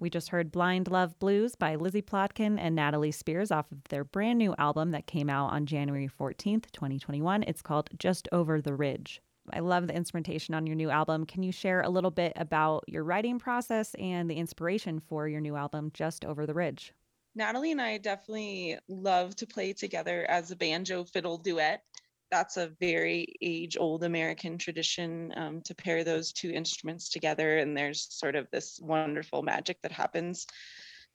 We 0.09 0.11
just 0.11 0.29
heard 0.29 0.51
Blind 0.51 0.87
Love 0.87 1.19
Blues 1.19 1.53
by 1.53 1.75
Lizzy 1.75 2.01
Plotkin 2.01 2.57
and 2.59 2.75
Natalie 2.75 3.11
Spears 3.11 3.51
off 3.51 3.71
of 3.71 3.83
their 3.89 4.03
brand 4.03 4.39
new 4.39 4.55
album 4.57 4.89
that 4.89 5.05
came 5.05 5.29
out 5.29 5.51
on 5.51 5.67
January 5.67 6.09
14th, 6.09 6.71
2021. 6.71 7.43
It's 7.43 7.61
called 7.61 7.91
Just 7.95 8.27
Over 8.31 8.59
the 8.59 8.73
Ridge. 8.73 9.21
I 9.53 9.59
love 9.59 9.85
the 9.85 9.93
instrumentation 9.93 10.55
on 10.55 10.65
your 10.65 10.75
new 10.75 10.89
album. 10.89 11.27
Can 11.27 11.43
you 11.43 11.51
share 11.51 11.81
a 11.81 11.89
little 11.89 12.09
bit 12.09 12.33
about 12.37 12.85
your 12.87 13.03
writing 13.03 13.37
process 13.37 13.93
and 13.99 14.27
the 14.27 14.37
inspiration 14.37 14.99
for 14.99 15.27
your 15.27 15.41
new 15.41 15.55
album, 15.55 15.91
Just 15.93 16.25
Over 16.25 16.47
the 16.47 16.55
Ridge? 16.55 16.91
Natalie 17.35 17.71
and 17.71 17.79
I 17.79 17.99
definitely 17.99 18.79
love 18.87 19.35
to 19.35 19.45
play 19.45 19.73
together 19.73 20.25
as 20.27 20.49
a 20.49 20.55
banjo 20.55 21.03
fiddle 21.03 21.37
duet. 21.37 21.83
That's 22.31 22.57
a 22.57 22.71
very 22.79 23.35
age 23.41 23.77
old 23.79 24.03
American 24.03 24.57
tradition 24.57 25.33
um, 25.35 25.61
to 25.61 25.75
pair 25.75 26.03
those 26.03 26.31
two 26.31 26.51
instruments 26.51 27.09
together. 27.09 27.57
And 27.57 27.75
there's 27.75 28.07
sort 28.09 28.35
of 28.35 28.47
this 28.51 28.79
wonderful 28.81 29.41
magic 29.41 29.77
that 29.81 29.91
happens. 29.91 30.45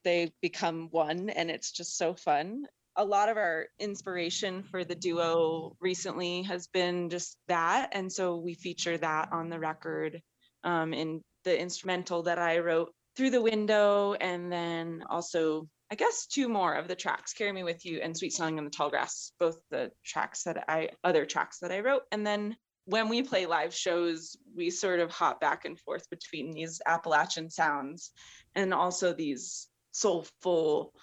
They 0.03 0.31
become 0.41 0.89
one, 0.91 1.29
and 1.29 1.49
it's 1.49 1.71
just 1.71 1.97
so 1.97 2.13
fun. 2.13 2.65
A 2.97 3.03
lot 3.03 3.29
of 3.29 3.37
our 3.37 3.67
inspiration 3.79 4.63
for 4.63 4.83
the 4.83 4.95
duo 4.95 5.75
recently 5.81 6.43
has 6.43 6.67
been 6.67 7.09
just 7.09 7.37
that. 7.47 7.89
And 7.91 8.11
so 8.11 8.37
we 8.37 8.53
feature 8.53 8.97
that 8.97 9.29
on 9.31 9.49
the 9.49 9.59
record 9.59 10.21
um, 10.63 10.93
in 10.93 11.21
the 11.43 11.59
instrumental 11.59 12.23
that 12.23 12.39
I 12.39 12.59
wrote 12.59 12.93
through 13.15 13.29
the 13.29 13.41
window 13.41 14.13
and 14.13 14.51
then 14.51 15.03
also 15.09 15.67
I 15.91 15.95
guess 15.95 16.25
two 16.25 16.49
more 16.49 16.73
of 16.73 16.87
the 16.87 16.95
tracks, 16.95 17.33
Carry 17.33 17.51
Me 17.51 17.63
With 17.63 17.85
You 17.85 17.99
and 17.99 18.17
Sweet 18.17 18.33
Song 18.33 18.57
in 18.57 18.63
the 18.63 18.71
Tall 18.71 18.89
Grass, 18.89 19.31
both 19.39 19.59
the 19.69 19.91
tracks 20.03 20.43
that 20.43 20.65
I 20.67 20.89
other 21.03 21.25
tracks 21.25 21.59
that 21.59 21.71
I 21.71 21.81
wrote. 21.81 22.03
And 22.11 22.25
then 22.25 22.57
when 22.85 23.07
we 23.07 23.21
play 23.21 23.45
live 23.45 23.73
shows, 23.73 24.35
we 24.55 24.69
sort 24.69 24.99
of 24.99 25.11
hop 25.11 25.39
back 25.39 25.65
and 25.65 25.79
forth 25.79 26.09
between 26.09 26.51
these 26.51 26.81
Appalachian 26.85 27.49
sounds 27.49 28.11
and 28.55 28.73
also 28.73 29.13
these 29.13 29.67
soulful, 29.91 30.93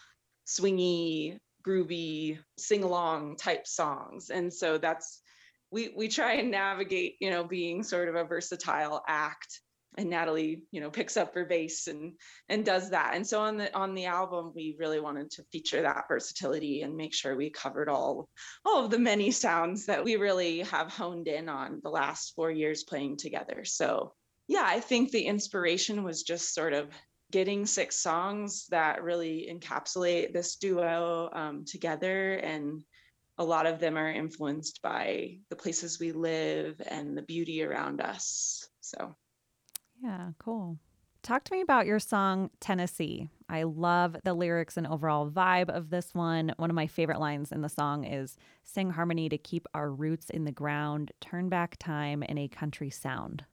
swingy, 0.47 1.39
groovy, 1.67 2.39
sing-along 2.59 3.37
type 3.37 3.67
songs. 3.67 4.31
And 4.31 4.53
so 4.53 4.79
that's 4.79 5.23
we 5.71 5.93
we 5.97 6.09
try 6.09 6.35
and 6.35 6.51
navigate, 6.51 7.17
you 7.21 7.31
know, 7.31 7.45
being 7.45 7.83
sort 7.83 8.09
of 8.09 8.17
a 8.17 8.25
versatile 8.25 9.03
act 9.07 9.61
and 9.99 10.09
Natalie, 10.09 10.63
you 10.71 10.81
know, 10.81 10.91
picks 10.91 11.17
up 11.17 11.35
her 11.35 11.45
bass 11.45 11.87
and 11.87 12.15
and 12.49 12.65
does 12.65 12.91
that. 12.91 13.13
And 13.15 13.27
so 13.27 13.41
on 13.41 13.59
the 13.59 13.75
on 13.77 13.95
the 13.95 14.07
album, 14.07 14.53
we 14.55 14.77
really 14.79 15.01
wanted 15.01 15.31
to 15.33 15.45
feature 15.53 15.83
that 15.83 16.09
versatility 16.09 16.83
and 16.83 16.97
make 16.97 17.15
sure 17.15 17.37
we 17.37 17.51
covered 17.51 17.89
all 17.89 18.29
all 18.65 18.85
of 18.85 18.91
the 18.91 18.99
many 18.99 19.31
sounds 19.31 19.87
that 19.87 20.05
we 20.05 20.17
really 20.17 20.61
have 20.61 20.91
honed 20.91 21.29
in 21.29 21.49
on 21.49 21.81
the 21.83 21.91
last 21.91 22.35
four 22.35 22.51
years 22.51 22.85
playing 22.85 23.17
together. 23.19 23.65
So 23.65 24.15
yeah, 24.49 24.65
I 24.67 24.81
think 24.81 25.11
the 25.11 25.27
inspiration 25.27 26.05
was 26.05 26.23
just 26.23 26.55
sort 26.55 26.73
of 26.73 26.89
getting 27.31 27.65
six 27.65 27.97
songs 27.97 28.67
that 28.69 29.03
really 29.03 29.49
encapsulate 29.51 30.33
this 30.33 30.57
duo 30.57 31.31
um, 31.33 31.65
together 31.65 32.35
and 32.35 32.85
a 33.39 33.45
lot 33.45 33.67
of 33.67 33.81
them 33.81 33.97
are 33.97 34.13
influenced 34.13 34.83
by 34.83 35.39
the 35.49 35.57
places 35.57 35.99
we 35.99 36.13
live 36.13 36.81
and 36.87 37.17
the 37.17 37.23
beauty 37.23 37.63
around 37.63 38.03
us 38.03 38.69
so 38.81 39.17
Yeah, 40.03 40.31
cool. 40.39 40.79
Talk 41.23 41.45
to 41.45 41.53
me 41.53 41.61
about 41.61 41.87
your 41.87 42.01
song 42.01 42.51
Tennessee. 42.59 43.29
I 43.49 43.63
love 43.63 44.17
the 44.25 44.35
lyrics 44.35 44.77
and 44.77 44.89
overall 44.89 45.31
vibe 45.31 45.69
of 45.69 45.91
this 45.91 46.13
one. 46.15 46.53
One 46.57 46.71
of 46.71 46.75
my 46.75 46.89
favorite 46.89 47.21
lines 47.21 47.53
in 47.53 47.61
the 47.61 47.69
song 47.69 48.05
is 48.05 48.37
sing 48.65 48.91
harmony 48.91 49.29
to 49.29 49.39
keep 49.39 49.69
our 49.73 49.93
roots 49.93 50.31
in 50.31 50.45
the 50.45 50.51
ground, 50.51 51.13
turn 51.21 51.49
back 51.49 51.77
time 51.79 52.25
in 52.25 52.39
a 52.39 52.49
country 52.49 52.91
sound. 52.91 53.45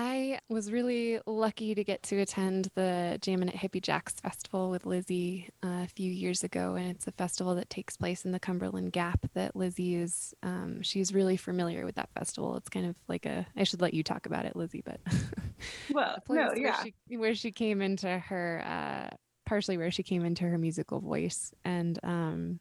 I 0.00 0.38
was 0.48 0.70
really 0.70 1.18
lucky 1.26 1.74
to 1.74 1.82
get 1.82 2.04
to 2.04 2.20
attend 2.20 2.70
the 2.76 3.18
Jammin' 3.20 3.48
at 3.48 3.56
Hippie 3.56 3.82
Jacks 3.82 4.14
Festival 4.20 4.70
with 4.70 4.86
Lizzy 4.86 5.50
uh, 5.64 5.82
a 5.82 5.88
few 5.88 6.08
years 6.08 6.44
ago, 6.44 6.76
and 6.76 6.88
it's 6.88 7.08
a 7.08 7.10
festival 7.10 7.56
that 7.56 7.68
takes 7.68 7.96
place 7.96 8.24
in 8.24 8.30
the 8.30 8.38
Cumberland 8.38 8.92
Gap. 8.92 9.26
That 9.34 9.56
Lizzy 9.56 9.96
is, 9.96 10.36
um, 10.44 10.82
she's 10.82 11.12
really 11.12 11.36
familiar 11.36 11.84
with 11.84 11.96
that 11.96 12.10
festival. 12.16 12.56
It's 12.56 12.68
kind 12.68 12.86
of 12.86 12.94
like 13.08 13.26
a, 13.26 13.44
I 13.56 13.64
should 13.64 13.80
let 13.80 13.92
you 13.92 14.04
talk 14.04 14.26
about 14.26 14.44
it, 14.44 14.54
Lizzy, 14.54 14.84
but 14.84 15.00
well 15.90 16.16
place 16.24 16.48
where 16.54 16.76
she 16.84 17.16
where 17.16 17.34
she 17.34 17.50
came 17.50 17.82
into 17.82 18.20
her 18.20 18.62
uh, 18.64 19.16
partially 19.46 19.78
where 19.78 19.90
she 19.90 20.04
came 20.04 20.24
into 20.24 20.44
her 20.44 20.58
musical 20.58 21.00
voice, 21.00 21.52
and 21.64 21.98
um, 22.04 22.60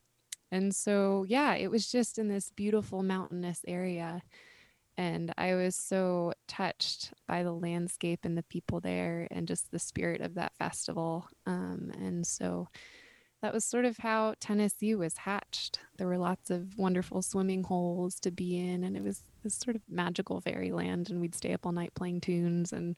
and 0.52 0.73
so 0.73 1.23
yeah, 1.28 1.54
it 1.54 1.69
was 1.69 1.91
just 1.91 2.17
in 2.17 2.30
this 2.30 2.50
beautiful 2.56 3.04
mountainous 3.04 3.62
area 3.67 4.23
and 4.97 5.31
I 5.38 5.53
was 5.53 5.75
so 5.75 6.33
touched 6.47 7.13
by 7.27 7.43
the 7.43 7.51
landscape 7.51 8.21
and 8.23 8.36
the 8.36 8.43
people 8.43 8.79
there 8.79 9.27
and 9.29 9.47
just 9.47 9.69
the 9.69 9.77
spirit 9.77 10.21
of 10.21 10.33
that 10.33 10.55
festival. 10.57 11.27
Um, 11.45 11.91
and 11.99 12.25
so 12.25 12.67
that 13.43 13.53
was 13.53 13.63
sort 13.63 13.86
of 13.86 13.97
how 13.97 14.33
Tennessee 14.39 14.95
was 14.95 15.17
hatched. 15.17 15.79
There 15.97 16.07
were 16.07 16.17
lots 16.17 16.49
of 16.49 16.79
wonderful 16.79 17.21
swimming 17.21 17.63
holes 17.63 18.19
to 18.21 18.31
be 18.31 18.57
in, 18.57 18.83
and 18.83 18.97
it 18.97 19.03
was 19.03 19.21
this 19.43 19.53
sort 19.53 19.75
of 19.75 19.83
magical 19.88 20.41
fairyland. 20.41 21.12
And 21.12 21.21
we'd 21.21 21.36
stay 21.36 21.53
up 21.53 21.67
all 21.67 21.71
night 21.71 21.93
playing 21.93 22.21
tunes. 22.21 22.73
And 22.73 22.95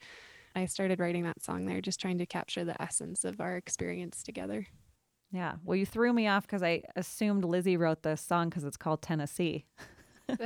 I 0.55 0.67
started 0.67 1.01
writing 1.01 1.23
that 1.23 1.43
song 1.43 1.65
there, 1.65 1.81
just 1.81 1.99
trying 1.99 2.19
to 2.19 2.25
capture 2.25 2.63
the 2.63 2.81
essence 2.81 3.25
of 3.25 3.41
our 3.41 3.57
experience 3.57 4.23
together. 4.23 4.65
Yeah. 5.33 5.55
Well, 5.65 5.75
you 5.75 5.85
threw 5.85 6.13
me 6.13 6.27
off 6.27 6.47
because 6.47 6.63
I 6.63 6.83
assumed 6.95 7.43
Lizzy 7.43 7.75
wrote 7.75 8.03
this 8.03 8.21
song 8.21 8.47
because 8.47 8.63
it's 8.63 8.77
called 8.77 9.01
Tennessee. 9.01 9.65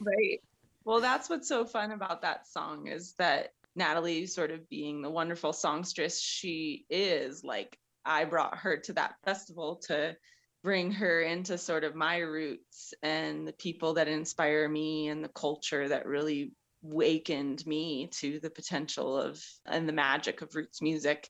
right 0.00 0.40
well 0.84 1.00
that's 1.00 1.28
what's 1.28 1.48
so 1.48 1.64
fun 1.64 1.90
about 1.92 2.22
that 2.22 2.46
song 2.46 2.86
is 2.86 3.14
that 3.18 3.52
natalie 3.76 4.26
sort 4.26 4.50
of 4.50 4.68
being 4.68 5.02
the 5.02 5.10
wonderful 5.10 5.52
songstress 5.52 6.20
she 6.20 6.84
is 6.90 7.44
like 7.44 7.78
i 8.04 8.24
brought 8.24 8.56
her 8.56 8.76
to 8.76 8.92
that 8.92 9.14
festival 9.24 9.76
to 9.86 10.16
bring 10.62 10.92
her 10.92 11.20
into 11.22 11.56
sort 11.56 11.84
of 11.84 11.94
my 11.94 12.18
roots 12.18 12.92
and 13.02 13.46
the 13.48 13.52
people 13.52 13.94
that 13.94 14.08
inspire 14.08 14.68
me 14.68 15.08
and 15.08 15.24
the 15.24 15.28
culture 15.28 15.88
that 15.88 16.06
really 16.06 16.52
wakened 16.82 17.64
me 17.66 18.08
to 18.12 18.40
the 18.40 18.50
potential 18.50 19.16
of 19.16 19.42
and 19.66 19.88
the 19.88 19.92
magic 19.92 20.42
of 20.42 20.54
roots 20.54 20.80
music 20.80 21.28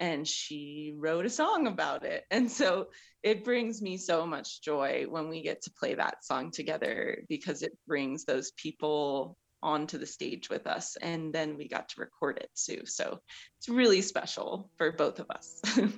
and 0.00 0.26
she 0.26 0.94
wrote 0.96 1.26
a 1.26 1.30
song 1.30 1.66
about 1.66 2.04
it 2.04 2.24
and 2.30 2.50
so 2.50 2.88
it 3.22 3.44
brings 3.44 3.82
me 3.82 3.96
so 3.96 4.26
much 4.26 4.62
joy 4.62 5.04
when 5.08 5.28
we 5.28 5.42
get 5.42 5.62
to 5.62 5.72
play 5.78 5.94
that 5.94 6.24
song 6.24 6.50
together 6.50 7.22
because 7.28 7.62
it 7.62 7.72
brings 7.86 8.24
those 8.24 8.52
people 8.52 9.36
onto 9.60 9.98
the 9.98 10.06
stage 10.06 10.48
with 10.48 10.66
us 10.68 10.96
and 11.02 11.32
then 11.32 11.56
we 11.56 11.68
got 11.68 11.88
to 11.88 12.00
record 12.00 12.38
it 12.38 12.50
too 12.54 12.82
so 12.84 13.18
it's 13.58 13.68
really 13.68 14.02
special 14.02 14.70
for 14.76 14.92
both 14.92 15.18
of 15.18 15.30
us 15.30 15.60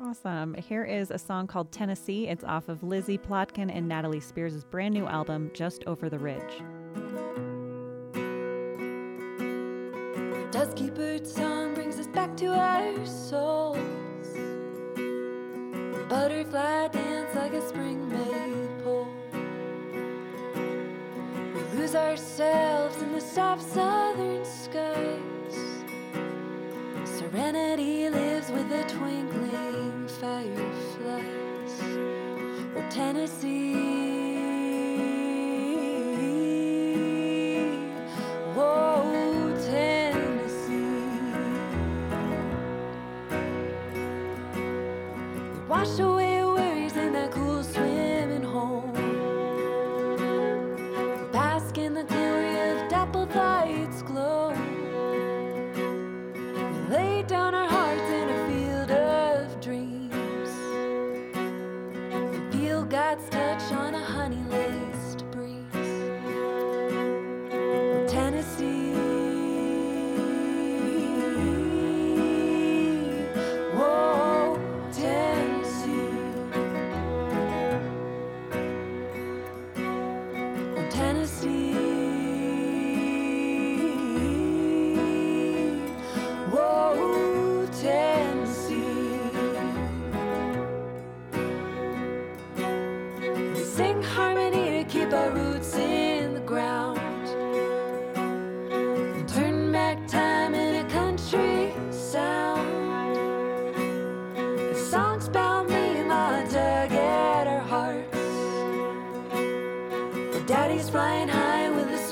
Awesome. 0.00 0.54
Here 0.54 0.84
is 0.84 1.10
a 1.10 1.18
song 1.18 1.46
called 1.46 1.72
Tennessee. 1.72 2.26
It's 2.26 2.44
off 2.44 2.68
of 2.68 2.82
Lizzy 2.82 3.18
Plotkin 3.18 3.74
and 3.74 3.88
Natalie 3.88 4.20
Spears' 4.20 4.64
brand 4.64 4.94
new 4.94 5.06
album, 5.06 5.50
Just 5.54 5.84
Over 5.86 6.08
the 6.08 6.18
Ridge. 6.18 6.62
Dusky 10.50 10.88
bird 10.88 11.26
song 11.26 11.74
brings 11.74 11.98
us 11.98 12.06
back 12.06 12.34
to 12.38 12.46
our 12.46 13.04
souls. 13.04 13.76
Butterfly 16.08 16.88
dance 16.88 17.34
like 17.34 17.52
a 17.52 17.68
spring 17.68 18.08
maypole. 18.08 19.08
We 21.54 21.78
lose 21.78 21.94
ourselves 21.94 22.96
in 23.02 23.12
the 23.12 23.20
soft 23.20 23.62
southern 23.62 24.42
skies. 24.46 25.58
Serenity 27.04 28.08
lives 28.08 28.48
with 28.50 28.70
the 28.70 28.84
twinkling 28.84 30.08
fireflies. 30.08 31.82
Oh, 32.74 32.86
Tennessee. 32.88 33.87
Wash 45.78 46.00
away 46.00 46.17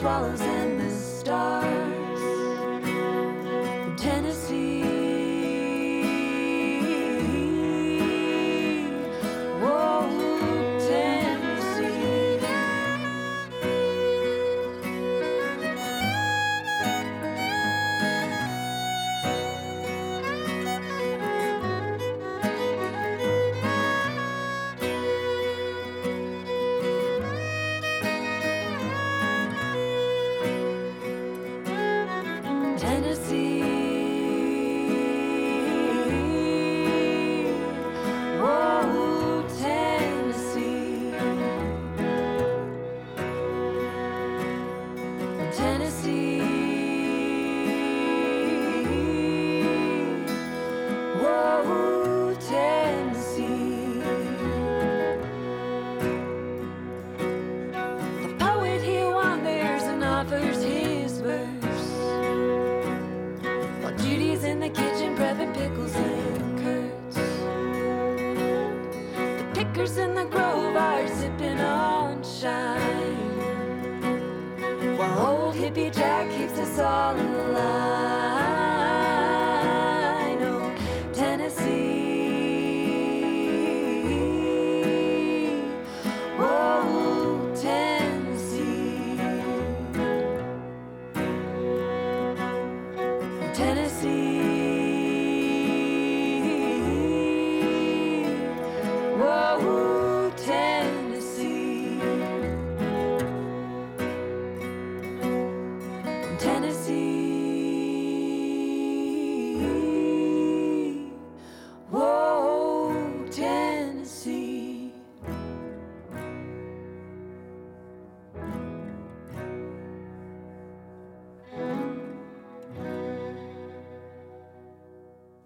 swallows 0.07 0.56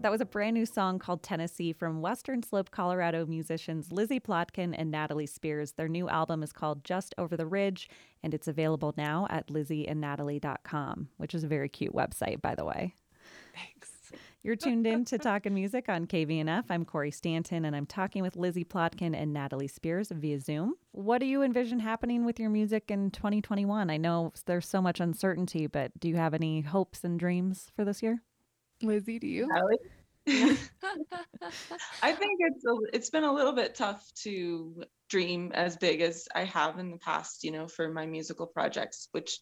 That 0.01 0.11
was 0.11 0.23
a 0.23 0.27
brand 0.27 0.55
new 0.55 0.65
song 0.65 0.99
called 0.99 1.23
Tennessee 1.23 1.75
from 1.75 2.01
Western 2.01 2.43
Slope, 2.43 2.71
Colorado 2.71 3.27
musicians 3.27 3.93
Lizzy 3.93 4.19
Plotkin 4.19 4.75
and 4.77 4.91
Natalie 4.91 5.27
Spears. 5.27 5.73
Their 5.73 5.89
new 5.89 6.09
album 6.09 6.43
is 6.43 6.55
called 6.55 6.85
Just 6.85 7.15
Over 7.19 7.37
the 7.37 7.45
Ridge, 7.45 7.91
and 8.23 8.33
it's 8.33 8.49
available 8.49 8.95
now 8.97 9.27
at 9.29 9.49
lizzieandnatalie.com, 9.49 11.09
which 11.19 11.35
is 11.35 11.45
a 11.45 11.49
very 11.49 11.69
cute 11.69 11.93
website, 11.93 12.41
by 12.41 12.55
the 12.55 12.65
way. 12.65 12.95
Thanks. 13.55 13.91
You're 14.43 14.57
tuned 14.57 14.87
in 14.87 15.05
to 15.05 15.19
Talking 15.19 15.53
Music 15.53 15.91
on 15.91 16.07
KVNF. 16.07 16.65
I'm 16.71 16.87
Corey 16.87 17.11
Stanton, 17.11 17.67
and 17.67 17.77
I'm 17.77 17.85
talking 17.85 18.23
with 18.23 18.37
Lizzy 18.37 18.65
Plotkin 18.65 19.15
and 19.15 19.35
Natalie 19.35 19.69
Spears 19.69 20.11
via 20.11 20.41
Zoom. 20.41 20.77
What 20.93 21.19
do 21.19 21.27
you 21.27 21.43
envision 21.43 21.79
happening 21.79 22.25
with 22.25 22.41
your 22.41 22.49
music 22.49 22.91
in 22.91 23.11
2021? 23.11 23.91
I 23.91 23.99
know 23.99 24.33
there's 24.47 24.67
so 24.67 24.81
much 24.81 24.99
uncertainty, 24.99 25.67
but 25.67 25.93
do 26.01 26.09
you 26.09 26.17
have 26.17 26.33
any 26.33 26.63
hopes 26.63 27.05
and 27.05 27.21
dreams 27.21 27.71
for 27.77 27.85
this 27.85 28.03
year? 28.03 28.23
Lizzy, 28.83 29.19
do 29.19 29.27
you? 29.27 29.49
I 32.03 32.13
think 32.13 32.41
it's 32.41 32.65
a, 32.65 32.77
it's 32.93 33.11
been 33.11 33.25
a 33.25 33.33
little 33.33 33.53
bit 33.53 33.75
tough 33.75 34.07
to 34.23 34.85
dream 35.09 35.53
as 35.55 35.77
big 35.77 36.01
as 36.01 36.29
I 36.35 36.45
have 36.45 36.79
in 36.79 36.91
the 36.91 36.99
past, 36.99 37.45
you 37.45 37.51
know, 37.51 37.67
for 37.67 37.91
my 37.91 38.07
musical 38.07 38.47
projects, 38.47 39.09
which 39.13 39.41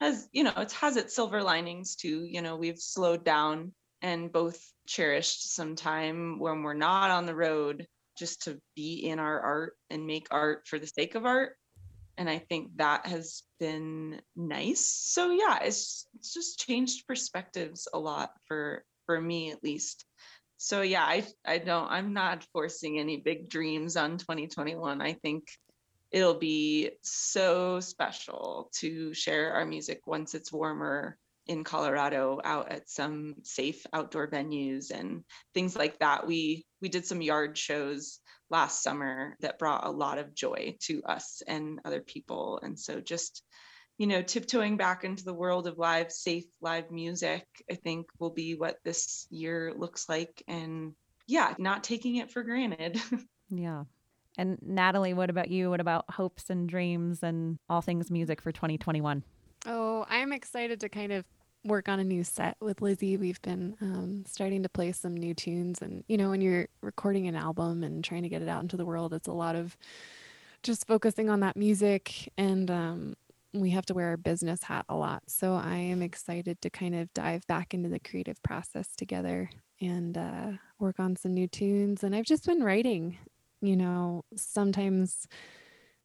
has, 0.00 0.28
you 0.32 0.44
know, 0.44 0.52
it 0.56 0.72
has 0.72 0.96
its 0.96 1.14
silver 1.14 1.42
linings 1.42 1.96
too. 1.96 2.24
You 2.24 2.42
know, 2.42 2.56
we've 2.56 2.78
slowed 2.78 3.24
down 3.24 3.72
and 4.02 4.32
both 4.32 4.60
cherished 4.86 5.54
some 5.54 5.76
time 5.76 6.38
when 6.38 6.62
we're 6.62 6.74
not 6.74 7.10
on 7.10 7.26
the 7.26 7.34
road 7.34 7.86
just 8.18 8.42
to 8.42 8.60
be 8.76 9.06
in 9.06 9.18
our 9.18 9.40
art 9.40 9.72
and 9.90 10.06
make 10.06 10.28
art 10.30 10.66
for 10.66 10.78
the 10.78 10.86
sake 10.86 11.14
of 11.14 11.26
art. 11.26 11.56
And 12.16 12.30
I 12.30 12.38
think 12.38 12.76
that 12.76 13.06
has 13.06 13.42
been 13.58 14.20
nice. 14.36 14.86
So 14.86 15.30
yeah, 15.30 15.58
it's 15.62 16.06
it's 16.14 16.32
just 16.32 16.60
changed 16.60 17.06
perspectives 17.06 17.88
a 17.92 17.98
lot 17.98 18.32
for 18.46 18.84
for 19.06 19.20
me 19.20 19.50
at 19.50 19.62
least. 19.64 20.04
So 20.56 20.80
yeah 20.82 21.04
i 21.04 21.26
i 21.44 21.58
don't 21.58 21.90
i'm 21.90 22.12
not 22.14 22.46
forcing 22.52 22.98
any 22.98 23.18
big 23.18 23.50
dreams 23.50 23.96
on 23.96 24.16
2021 24.18 25.02
i 25.02 25.12
think 25.12 25.44
it'll 26.10 26.38
be 26.38 26.90
so 27.02 27.80
special 27.80 28.70
to 28.72 29.12
share 29.12 29.52
our 29.52 29.66
music 29.66 30.06
once 30.06 30.32
it's 30.34 30.52
warmer 30.52 31.18
in 31.46 31.64
Colorado 31.64 32.40
out 32.44 32.72
at 32.72 32.88
some 32.88 33.36
safe 33.42 33.84
outdoor 33.92 34.28
venues 34.28 34.90
and 34.90 35.24
things 35.52 35.76
like 35.76 35.98
that. 35.98 36.26
We 36.26 36.66
we 36.80 36.88
did 36.88 37.06
some 37.06 37.22
yard 37.22 37.56
shows 37.58 38.20
last 38.50 38.82
summer 38.82 39.36
that 39.40 39.58
brought 39.58 39.86
a 39.86 39.90
lot 39.90 40.18
of 40.18 40.34
joy 40.34 40.76
to 40.82 41.02
us 41.04 41.42
and 41.46 41.80
other 41.84 42.00
people. 42.00 42.60
And 42.62 42.78
so 42.78 43.00
just 43.00 43.42
you 43.96 44.08
know, 44.08 44.22
tiptoeing 44.22 44.76
back 44.76 45.04
into 45.04 45.24
the 45.24 45.32
world 45.32 45.68
of 45.68 45.78
live, 45.78 46.10
safe 46.10 46.46
live 46.60 46.90
music, 46.90 47.46
I 47.70 47.74
think 47.74 48.06
will 48.18 48.30
be 48.30 48.56
what 48.56 48.78
this 48.84 49.26
year 49.30 49.72
looks 49.76 50.08
like. 50.08 50.42
And 50.48 50.94
yeah, 51.28 51.54
not 51.58 51.84
taking 51.84 52.16
it 52.16 52.30
for 52.30 52.42
granted. 52.42 53.00
Yeah. 53.50 53.84
And 54.36 54.58
Natalie, 54.62 55.14
what 55.14 55.30
about 55.30 55.48
you? 55.48 55.70
What 55.70 55.78
about 55.78 56.06
hopes 56.10 56.50
and 56.50 56.68
dreams 56.68 57.22
and 57.22 57.58
all 57.68 57.82
things 57.82 58.10
music 58.10 58.40
for 58.40 58.50
2021? 58.50 59.22
Oh, 59.66 60.04
I'm 60.08 60.32
excited 60.32 60.80
to 60.80 60.88
kind 60.88 61.12
of 61.12 61.24
work 61.64 61.88
on 61.88 61.98
a 61.98 62.04
new 62.04 62.22
set 62.24 62.56
with 62.60 62.82
Lizzy. 62.82 63.16
We've 63.16 63.40
been 63.40 63.76
um, 63.80 64.24
starting 64.26 64.62
to 64.62 64.68
play 64.68 64.92
some 64.92 65.16
new 65.16 65.32
tunes. 65.32 65.80
And, 65.80 66.04
you 66.08 66.18
know, 66.18 66.30
when 66.30 66.42
you're 66.42 66.68
recording 66.82 67.26
an 67.26 67.36
album 67.36 67.82
and 67.82 68.04
trying 68.04 68.22
to 68.24 68.28
get 68.28 68.42
it 68.42 68.48
out 68.48 68.62
into 68.62 68.76
the 68.76 68.84
world, 68.84 69.14
it's 69.14 69.28
a 69.28 69.32
lot 69.32 69.56
of 69.56 69.76
just 70.62 70.86
focusing 70.86 71.30
on 71.30 71.40
that 71.40 71.56
music. 71.56 72.30
And 72.36 72.70
um, 72.70 73.14
we 73.54 73.70
have 73.70 73.86
to 73.86 73.94
wear 73.94 74.08
our 74.08 74.16
business 74.18 74.64
hat 74.64 74.84
a 74.90 74.96
lot. 74.96 75.22
So 75.28 75.54
I 75.54 75.76
am 75.76 76.02
excited 76.02 76.60
to 76.60 76.70
kind 76.70 76.94
of 76.94 77.12
dive 77.14 77.46
back 77.46 77.72
into 77.72 77.88
the 77.88 78.00
creative 78.00 78.42
process 78.42 78.88
together 78.96 79.48
and 79.80 80.18
uh, 80.18 80.52
work 80.78 81.00
on 81.00 81.16
some 81.16 81.32
new 81.32 81.48
tunes. 81.48 82.04
And 82.04 82.14
I've 82.14 82.26
just 82.26 82.44
been 82.44 82.62
writing, 82.62 83.16
you 83.62 83.76
know, 83.76 84.24
sometimes 84.36 85.26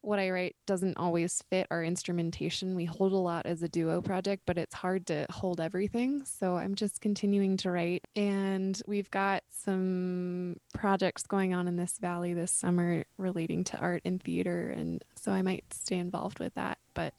what 0.02 0.20
I 0.20 0.30
write 0.30 0.56
doesn't 0.66 0.98
always 0.98 1.44
fit 1.50 1.68
our 1.70 1.84
instrumentation. 1.84 2.76
We 2.76 2.86
hold 2.86 3.12
a 3.12 3.18
lot 3.18 3.46
as 3.46 3.62
a 3.62 3.68
duo 3.68 4.02
project, 4.02 4.44
but 4.46 4.58
it's 4.58 4.74
hard 4.74 5.08
to 5.08 5.26
hold 5.30 5.60
everything. 5.60 6.24
So 6.26 6.56
I'm 6.56 6.76
just 6.76 7.02
continuing 7.02 7.58
to 7.58 7.72
write. 7.72 8.06
And 8.16 8.82
we've 8.88 9.12
got 9.12 9.44
some 9.50 10.58
projects 10.74 11.24
going 11.24 11.54
on 11.54 11.68
in 11.68 11.76
this 11.76 11.98
valley 12.00 12.34
this 12.34 12.52
summer 12.52 13.04
relating 13.18 13.64
to 13.66 13.78
art 13.78 14.02
and 14.06 14.22
theater. 14.24 14.70
And 14.70 15.04
so 15.16 15.32
I 15.32 15.42
might 15.42 15.74
stay 15.74 15.98
involved 15.98 16.40
with 16.40 16.54
that. 16.56 16.78
But 16.94 17.14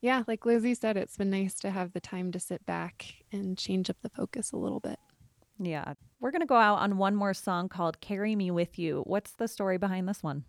yeah, 0.00 0.22
like 0.26 0.46
Lizzy 0.46 0.74
said, 0.74 0.96
it's 0.96 1.16
been 1.16 1.30
nice 1.30 1.54
to 1.60 1.70
have 1.70 1.92
the 1.92 2.00
time 2.00 2.32
to 2.32 2.40
sit 2.40 2.64
back 2.66 3.14
and 3.32 3.58
change 3.58 3.90
up 3.90 3.96
the 4.02 4.08
focus 4.08 4.52
a 4.52 4.56
little 4.56 4.80
bit. 4.80 4.98
Yeah. 5.58 5.94
We're 6.20 6.30
going 6.30 6.40
to 6.40 6.46
go 6.46 6.56
out 6.56 6.78
on 6.78 6.98
one 6.98 7.14
more 7.14 7.34
song 7.34 7.68
called 7.68 8.00
Carry 8.00 8.36
Me 8.36 8.50
With 8.50 8.78
You. 8.78 9.02
What's 9.06 9.32
the 9.32 9.48
story 9.48 9.78
behind 9.78 10.08
this 10.08 10.22
one? 10.22 10.44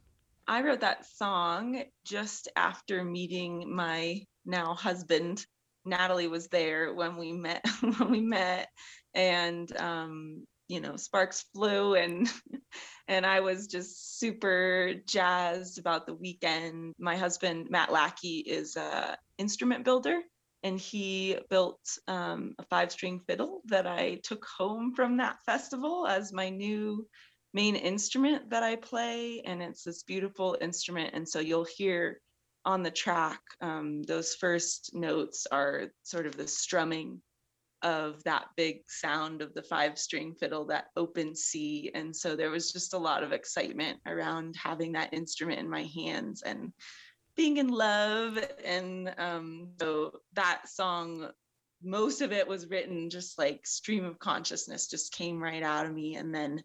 I 0.48 0.62
wrote 0.62 0.82
that 0.82 1.06
song 1.06 1.84
just 2.06 2.50
after 2.56 3.04
meeting 3.04 3.74
my 3.74 4.24
now 4.46 4.74
husband. 4.74 5.46
Natalie 5.86 6.28
was 6.28 6.48
there 6.48 6.94
when 6.94 7.18
we 7.18 7.34
met 7.34 7.66
when 7.98 8.10
we 8.10 8.22
met 8.22 8.70
and 9.14 9.76
um 9.78 10.46
you 10.70 10.80
know 10.80 10.96
sparks 10.96 11.46
flew 11.54 11.96
and 11.96 12.32
and 13.08 13.26
I 13.26 13.42
was 13.42 13.68
just 13.68 14.20
super 14.20 14.94
jazzed 15.06 15.78
about 15.78 16.06
the 16.06 16.14
weekend. 16.14 16.94
My 16.98 17.18
husband 17.18 17.68
Matt 17.70 17.92
Lackey 17.92 18.40
is 18.40 18.76
a 18.76 19.18
instrument 19.38 19.84
builder 19.86 20.20
and 20.64 20.80
he 20.80 21.38
built 21.50 21.82
um, 22.08 22.56
a 22.58 22.64
five 22.64 22.92
string 22.92 23.20
fiddle 23.28 23.62
that 23.66 23.86
I 23.86 24.22
took 24.24 24.46
home 24.46 24.94
from 24.96 25.18
that 25.18 25.38
festival 25.46 26.08
as 26.08 26.32
my 26.32 26.50
new 26.50 27.06
main 27.54 27.76
instrument 27.76 28.50
that 28.50 28.64
I 28.64 28.76
play, 28.76 29.42
and 29.46 29.62
it's 29.62 29.84
this 29.84 30.04
beautiful 30.04 30.58
instrument. 30.62 31.12
And 31.14 31.28
so 31.28 31.40
you'll 31.40 31.68
hear 31.78 32.20
on 32.66 32.84
the 32.84 32.92
track, 32.92 33.42
um, 33.62 34.04
those 34.04 34.36
first 34.36 34.92
notes 34.94 35.46
are 35.52 35.92
sort 36.04 36.26
of 36.26 36.36
the 36.36 36.48
strumming 36.48 37.22
of 37.84 38.24
that 38.24 38.46
big 38.56 38.78
sound 38.88 39.42
of 39.42 39.54
the 39.54 39.62
five 39.62 40.00
string 40.00 40.34
fiddle, 40.40 40.66
that 40.66 40.86
open 40.96 41.36
C. 41.36 41.92
And 41.94 42.16
so 42.16 42.36
there 42.36 42.50
was 42.50 42.72
just 42.72 42.94
a 42.94 42.98
lot 42.98 43.24
of 43.24 43.34
excitement 43.34 44.00
around 44.08 44.56
having 44.56 44.94
that 44.94 45.14
instrument 45.14 45.60
in 45.60 45.70
my 45.70 45.84
hands 45.94 46.42
and 46.44 46.72
being 47.36 47.58
in 47.58 47.68
love. 47.68 48.40
And 48.64 49.14
um, 49.18 49.72
so 49.80 50.14
that 50.34 50.70
song, 50.70 51.30
most 51.84 52.22
of 52.22 52.32
it 52.32 52.48
was 52.48 52.70
written 52.70 53.10
just 53.10 53.38
like 53.38 53.68
stream 53.68 54.06
of 54.06 54.18
consciousness 54.18 54.88
just 54.88 55.12
came 55.12 55.44
right 55.44 55.64
out 55.64 55.86
of 55.86 55.94
me. 55.94 56.16
And 56.16 56.34
then 56.34 56.64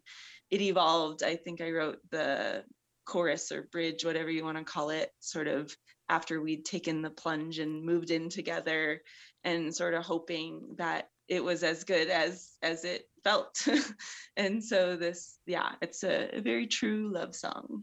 it 0.51 0.61
evolved. 0.61 1.23
I 1.23 1.37
think 1.37 1.61
I 1.61 1.71
wrote 1.71 1.99
the 2.11 2.65
chorus 3.05 3.53
or 3.53 3.63
bridge, 3.71 4.05
whatever 4.05 4.31
you 4.31 4.45
want 4.45 4.59
to 4.59 4.65
call 4.65 4.91
it, 4.91 5.11
sort 5.21 5.49
of 5.49 5.75
after 6.09 6.41
we'd 6.41 6.65
taken 6.65 7.03
the 7.03 7.11
plunge 7.11 7.59
and 7.59 7.85
moved 7.85 8.11
in 8.11 8.29
together 8.29 9.03
and 9.45 9.75
sort 9.75 9.95
of 9.95 10.05
hoping 10.05 10.75
that 10.79 11.09
it 11.29 11.45
was 11.45 11.63
as 11.63 11.85
good 11.85 12.09
as 12.09 12.53
as 12.63 12.85
it 12.85 13.05
felt 13.23 13.69
and 14.37 14.65
so 14.65 14.97
this 14.97 15.39
yeah 15.45 15.73
it's 15.83 16.03
a, 16.03 16.39
a 16.39 16.41
very 16.41 16.67
true 16.67 17.13
love 17.13 17.37
song 17.37 17.83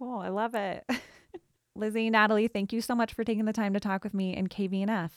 Cool. 0.00 0.18
I 0.18 0.30
love 0.30 0.54
it. 0.54 0.82
Lizzy, 1.76 2.08
Natalie, 2.08 2.48
thank 2.48 2.72
you 2.72 2.80
so 2.80 2.94
much 2.94 3.12
for 3.12 3.22
taking 3.22 3.44
the 3.44 3.52
time 3.52 3.74
to 3.74 3.80
talk 3.80 4.02
with 4.02 4.14
me 4.14 4.34
in 4.34 4.48
KVNF. 4.48 5.10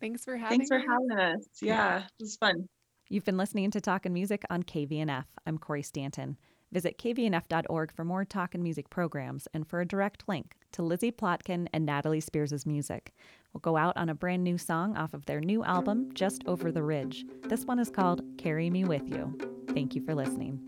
Thanks 0.00 0.24
for 0.24 0.36
having 0.36 0.58
thanks 0.58 0.68
for 0.68 0.78
me. 0.78 0.84
having 0.88 1.36
us 1.36 1.46
yeah 1.62 1.98
it 1.98 2.10
was 2.18 2.36
fun 2.36 2.68
You've 3.10 3.24
been 3.24 3.36
listening 3.36 3.70
to 3.72 3.82
Talkin' 3.82 4.14
Music 4.14 4.44
on 4.48 4.62
KVNF. 4.62 5.26
I'm 5.46 5.58
Corey 5.58 5.82
Stanton. 5.82 6.38
Visit 6.72 6.96
kvnf.org 6.96 7.92
for 7.92 8.02
more 8.02 8.24
talk 8.24 8.54
and 8.54 8.62
Music 8.62 8.88
programs 8.88 9.46
and 9.52 9.68
for 9.68 9.82
a 9.82 9.86
direct 9.86 10.26
link 10.26 10.56
to 10.72 10.82
Lizzy 10.82 11.12
Plotkin 11.12 11.68
and 11.74 11.84
Natalie 11.84 12.20
Spears' 12.20 12.64
music. 12.64 13.12
We'll 13.52 13.60
go 13.60 13.76
out 13.76 13.98
on 13.98 14.08
a 14.08 14.14
brand 14.14 14.42
new 14.42 14.56
song 14.56 14.96
off 14.96 15.12
of 15.12 15.26
their 15.26 15.40
new 15.40 15.62
album, 15.62 16.14
Just 16.14 16.44
Over 16.46 16.72
the 16.72 16.82
Ridge. 16.82 17.26
This 17.42 17.66
one 17.66 17.78
is 17.78 17.90
called 17.90 18.22
Carry 18.38 18.70
Me 18.70 18.86
With 18.86 19.06
You. 19.06 19.36
Thank 19.74 19.94
you 19.94 20.02
for 20.02 20.14
listening. 20.14 20.60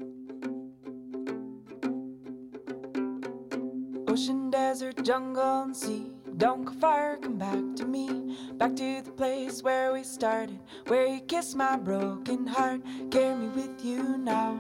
Ocean, 4.07 4.51
desert, 4.51 5.03
jungle, 5.03 5.63
and 5.63 5.75
sea. 5.75 6.16
Don't 6.37 6.67
go 6.67 6.73
far, 6.75 7.17
come 7.17 7.39
back 7.39 7.77
to 7.77 7.87
me. 7.87 8.37
Back 8.59 8.77
to 8.77 9.01
the 9.01 9.11
place 9.11 9.63
where 9.63 9.95
we 9.95 10.03
started, 10.03 10.59
where 10.87 11.07
you 11.07 11.21
kissed 11.21 11.57
my 11.57 11.77
broken 11.77 12.47
heart. 12.47 12.83
Carry 13.11 13.35
me 13.35 13.49
with 13.49 13.83
you 13.83 14.19
now. 14.19 14.59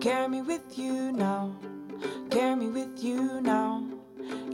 Carry 0.00 0.26
me 0.26 0.42
with 0.42 0.76
you 0.76 1.12
now. 1.12 1.54
Carry 2.30 2.56
me 2.56 2.66
with 2.66 3.02
you 3.02 3.40
now. 3.40 3.84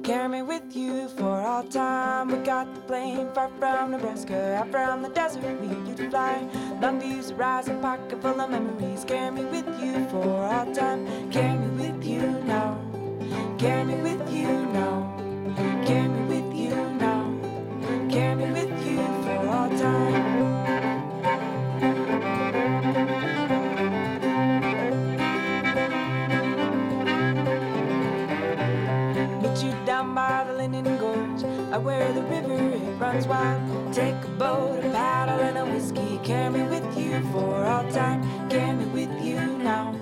Carry 0.02 0.28
me 0.28 0.42
with 0.42 0.76
you 0.76 1.08
for 1.08 1.40
all 1.40 1.62
time. 1.62 2.28
We 2.28 2.36
got 2.44 2.74
the 2.74 2.80
plane 2.82 3.30
far 3.32 3.48
from 3.58 3.92
Nebraska, 3.92 4.56
out 4.56 4.70
from 4.70 5.00
the 5.00 5.08
desert 5.08 5.60
we 5.62 5.68
could 5.94 6.10
fly. 6.10 6.46
Long 6.82 7.00
views 7.00 7.32
rise, 7.32 7.68
a 7.68 7.74
pocket 7.74 8.20
full 8.20 8.38
of 8.38 8.50
memories. 8.50 9.02
Carry 9.06 9.30
me 9.30 9.46
with 9.46 9.80
you 9.80 10.06
for 10.10 10.44
all 10.44 10.74
time. 10.74 11.30
Carry 11.30 11.56
me 11.56 11.88
with 11.88 12.04
you 12.04 12.20
now. 12.44 12.78
Carry 13.58 13.84
me 13.84 13.94
with 14.02 14.30
you 14.30 14.63
Cullinan 30.64 30.96
Gorge, 30.96 31.44
I 31.74 31.76
where 31.76 32.10
the 32.14 32.22
river 32.22 32.54
it 32.54 32.98
runs 32.98 33.26
wild. 33.26 33.92
Take 33.92 34.14
a 34.24 34.28
boat, 34.38 34.78
a 34.78 34.88
paddle, 34.88 35.40
and 35.40 35.58
a 35.58 35.66
whiskey. 35.66 36.18
Carry 36.24 36.48
me 36.54 36.62
with 36.62 36.96
you 36.96 37.20
for 37.32 37.66
all 37.66 37.86
time. 37.92 38.22
Carry 38.48 38.72
me 38.72 38.86
with 38.86 39.12
you 39.22 39.36
now. 39.58 39.94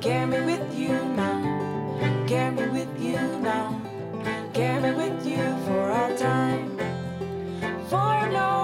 Carry 0.00 0.26
me 0.26 0.40
with 0.42 0.78
you 0.78 0.94
now. 1.16 1.42
Carry 2.28 2.54
me 2.54 2.68
with 2.68 3.02
you 3.02 3.18
now. 3.40 3.80
Carry 4.54 4.80
me 4.80 4.92
with 4.92 5.26
you 5.26 5.42
for 5.66 5.90
all 5.90 6.16
time. 6.16 6.78
For 7.88 8.30
no 8.30 8.59